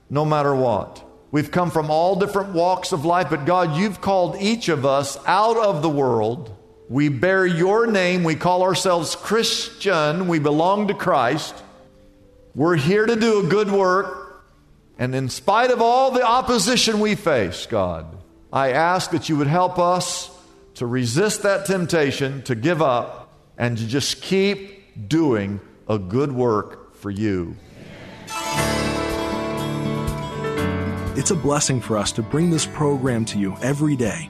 no 0.09 0.25
matter 0.25 0.53
what. 0.53 1.03
We've 1.31 1.49
come 1.49 1.71
from 1.71 1.89
all 1.89 2.15
different 2.15 2.53
walks 2.53 2.91
of 2.91 3.03
life, 3.03 3.29
but 3.29 3.45
God, 3.45 3.75
you've 3.75 3.99
called 3.99 4.37
each 4.39 4.69
of 4.69 4.85
us 4.85 5.17
out 5.25 5.57
of 5.57 5.81
the 5.81 5.89
world. 5.89 6.55
We 6.87 7.09
bear 7.09 7.45
your 7.45 7.87
name. 7.87 8.23
We 8.23 8.35
call 8.35 8.61
ourselves 8.63 9.15
Christian. 9.15 10.27
We 10.27 10.39
belong 10.39 10.87
to 10.89 10.93
Christ. 10.93 11.55
We're 12.53 12.75
here 12.75 13.05
to 13.05 13.15
do 13.15 13.45
a 13.45 13.49
good 13.49 13.71
work. 13.71 14.43
And 14.97 15.13
in 15.15 15.29
spite 15.29 15.71
of 15.71 15.81
all 15.81 16.11
the 16.11 16.23
opposition 16.23 16.99
we 16.99 17.15
face, 17.15 17.65
God, 17.65 18.05
I 18.53 18.71
ask 18.71 19.11
that 19.11 19.27
you 19.27 19.37
would 19.37 19.47
help 19.47 19.79
us 19.79 20.31
to 20.75 20.85
resist 20.85 21.43
that 21.43 21.65
temptation, 21.65 22.43
to 22.43 22.55
give 22.55 22.81
up, 22.81 23.33
and 23.57 23.77
to 23.77 23.87
just 23.87 24.21
keep 24.21 25.09
doing 25.09 25.59
a 25.89 25.97
good 25.97 26.31
work 26.31 26.95
for 26.95 27.09
you. 27.09 27.55
It's 31.17 31.31
a 31.31 31.35
blessing 31.35 31.81
for 31.81 31.97
us 31.97 32.11
to 32.13 32.21
bring 32.21 32.49
this 32.49 32.65
program 32.65 33.25
to 33.25 33.39
you 33.39 33.55
every 33.61 33.95
day. 33.95 34.29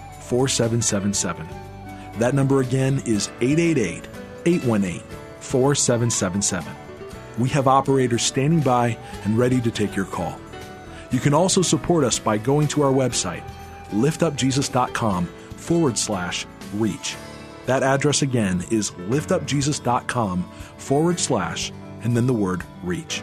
4777. 0.31 1.45
That 2.19 2.33
number 2.33 2.61
again 2.61 3.03
is 3.05 3.29
888 3.41 4.07
818 4.45 5.01
4777. 5.41 6.73
We 7.37 7.49
have 7.49 7.67
operators 7.67 8.21
standing 8.23 8.61
by 8.61 8.97
and 9.25 9.37
ready 9.37 9.59
to 9.59 9.69
take 9.69 9.93
your 9.93 10.05
call. 10.05 10.39
You 11.11 11.19
can 11.19 11.33
also 11.33 11.61
support 11.61 12.05
us 12.05 12.17
by 12.17 12.37
going 12.37 12.69
to 12.69 12.81
our 12.81 12.93
website, 12.93 13.43
liftupjesus.com 13.89 15.25
forward 15.25 15.97
slash 15.97 16.45
reach. 16.75 17.17
That 17.65 17.83
address 17.83 18.21
again 18.21 18.63
is 18.71 18.91
liftupjesus.com 18.91 20.43
forward 20.77 21.19
slash 21.19 21.73
and 22.03 22.15
then 22.15 22.25
the 22.25 22.33
word 22.33 22.63
reach. 22.83 23.21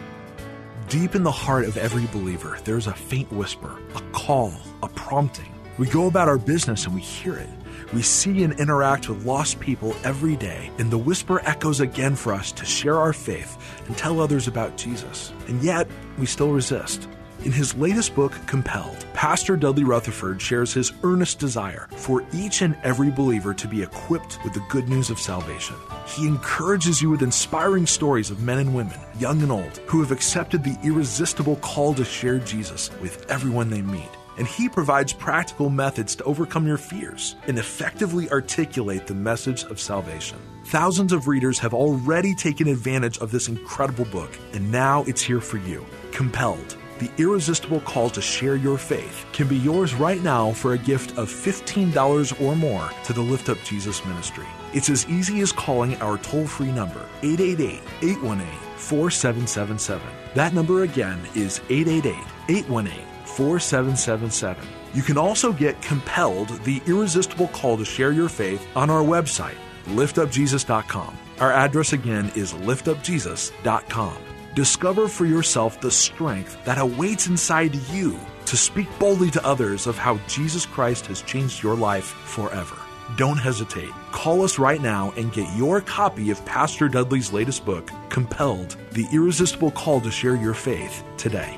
Deep 0.89 1.15
in 1.15 1.23
the 1.23 1.31
heart 1.31 1.65
of 1.65 1.75
every 1.75 2.05
believer, 2.07 2.59
there's 2.65 2.85
a 2.85 2.93
faint 2.93 3.31
whisper, 3.31 3.81
a 3.95 4.01
call, 4.11 4.53
a 4.83 4.87
prompting. 4.89 5.58
We 5.79 5.87
go 5.87 6.07
about 6.07 6.27
our 6.27 6.37
business 6.37 6.85
and 6.85 6.93
we 6.93 6.99
hear 6.99 7.37
it. 7.37 7.47
We 7.93 8.01
see 8.01 8.43
and 8.43 8.59
interact 8.59 9.07
with 9.07 9.23
lost 9.23 9.61
people 9.61 9.95
every 10.03 10.35
day, 10.35 10.69
and 10.77 10.91
the 10.91 10.97
whisper 10.97 11.39
echoes 11.45 11.79
again 11.79 12.17
for 12.17 12.33
us 12.33 12.51
to 12.51 12.65
share 12.65 12.97
our 12.97 13.13
faith 13.13 13.55
and 13.87 13.97
tell 13.97 14.19
others 14.19 14.49
about 14.49 14.75
Jesus. 14.75 15.31
And 15.47 15.63
yet, 15.63 15.87
we 16.17 16.25
still 16.25 16.51
resist. 16.51 17.07
In 17.45 17.53
his 17.53 17.73
latest 17.75 18.13
book, 18.13 18.33
Compelled, 18.45 19.05
Pastor 19.13 19.55
Dudley 19.55 19.85
Rutherford 19.85 20.41
shares 20.41 20.73
his 20.73 20.91
earnest 21.03 21.39
desire 21.39 21.87
for 21.95 22.25
each 22.33 22.61
and 22.61 22.75
every 22.83 23.09
believer 23.09 23.53
to 23.53 23.65
be 23.65 23.81
equipped 23.81 24.37
with 24.43 24.53
the 24.53 24.65
good 24.67 24.89
news 24.89 25.09
of 25.09 25.17
salvation. 25.17 25.77
He 26.05 26.27
encourages 26.27 27.01
you 27.01 27.09
with 27.09 27.23
inspiring 27.23 27.85
stories 27.85 28.31
of 28.31 28.43
men 28.43 28.57
and 28.57 28.75
women, 28.75 28.99
young 29.17 29.41
and 29.41 29.51
old, 29.53 29.77
who 29.87 30.01
have 30.01 30.11
accepted 30.11 30.61
the 30.61 30.77
irresistible 30.83 31.55
call 31.61 31.93
to 31.93 32.03
share 32.03 32.39
Jesus 32.39 32.91
with 33.01 33.31
everyone 33.31 33.69
they 33.69 33.81
meet 33.81 34.09
and 34.39 34.47
he 34.47 34.69
provides 34.69 35.13
practical 35.13 35.69
methods 35.69 36.15
to 36.15 36.23
overcome 36.23 36.65
your 36.65 36.77
fears 36.77 37.35
and 37.45 37.59
effectively 37.59 38.31
articulate 38.31 39.05
the 39.05 39.13
message 39.13 39.63
of 39.65 39.79
salvation. 39.79 40.39
Thousands 40.65 41.11
of 41.11 41.27
readers 41.27 41.59
have 41.59 41.73
already 41.73 42.33
taken 42.33 42.67
advantage 42.67 43.17
of 43.19 43.31
this 43.31 43.49
incredible 43.49 44.05
book, 44.05 44.31
and 44.53 44.71
now 44.71 45.03
it's 45.03 45.21
here 45.21 45.41
for 45.41 45.57
you. 45.57 45.85
Compelled 46.11 46.77
The 46.99 47.11
Irresistible 47.17 47.81
Call 47.81 48.09
to 48.11 48.21
Share 48.21 48.55
Your 48.55 48.77
Faith 48.77 49.25
can 49.33 49.47
be 49.47 49.57
yours 49.57 49.93
right 49.93 50.23
now 50.23 50.53
for 50.53 50.73
a 50.73 50.77
gift 50.77 51.17
of 51.17 51.29
$15 51.29 52.41
or 52.41 52.55
more 52.55 52.89
to 53.03 53.13
the 53.13 53.21
Lift 53.21 53.49
Up 53.49 53.57
Jesus 53.63 54.05
Ministry. 54.05 54.45
It's 54.73 54.89
as 54.89 55.07
easy 55.09 55.41
as 55.41 55.51
calling 55.51 55.95
our 56.01 56.17
toll 56.19 56.47
free 56.47 56.71
number, 56.71 57.05
888 57.23 57.81
818 58.01 58.47
4777. 58.77 60.07
That 60.35 60.53
number 60.53 60.83
again 60.83 61.19
is 61.35 61.59
888 61.69 62.15
818 62.47 63.18
4777. 63.39 64.67
You 64.93 65.01
can 65.01 65.17
also 65.17 65.53
get 65.53 65.81
Compelled, 65.81 66.49
the 66.65 66.81
irresistible 66.87 67.47
call 67.47 67.77
to 67.77 67.85
share 67.85 68.11
your 68.11 68.27
faith, 68.27 68.67
on 68.75 68.89
our 68.89 69.01
website, 69.01 69.55
liftupjesus.com. 69.85 71.17
Our 71.39 71.53
address 71.53 71.93
again 71.93 72.33
is 72.35 72.51
liftupjesus.com. 72.53 74.17
Discover 74.55 75.07
for 75.07 75.25
yourself 75.25 75.79
the 75.79 75.89
strength 75.89 76.61
that 76.65 76.79
awaits 76.79 77.27
inside 77.27 77.75
you 77.91 78.19
to 78.45 78.57
speak 78.57 78.87
boldly 78.99 79.31
to 79.31 79.45
others 79.45 79.87
of 79.87 79.97
how 79.97 80.17
Jesus 80.27 80.65
Christ 80.65 81.05
has 81.05 81.21
changed 81.21 81.63
your 81.63 81.75
life 81.75 82.07
forever. 82.25 82.75
Don't 83.15 83.37
hesitate. 83.37 83.91
Call 84.11 84.43
us 84.43 84.59
right 84.59 84.81
now 84.81 85.13
and 85.15 85.31
get 85.31 85.55
your 85.55 85.79
copy 85.79 86.29
of 86.29 86.43
Pastor 86.45 86.89
Dudley's 86.89 87.31
latest 87.31 87.63
book, 87.63 87.89
Compelled 88.09 88.75
The 88.91 89.07
Irresistible 89.13 89.71
Call 89.71 90.01
to 90.01 90.11
Share 90.11 90.35
Your 90.35 90.53
Faith, 90.53 91.05
today. 91.15 91.57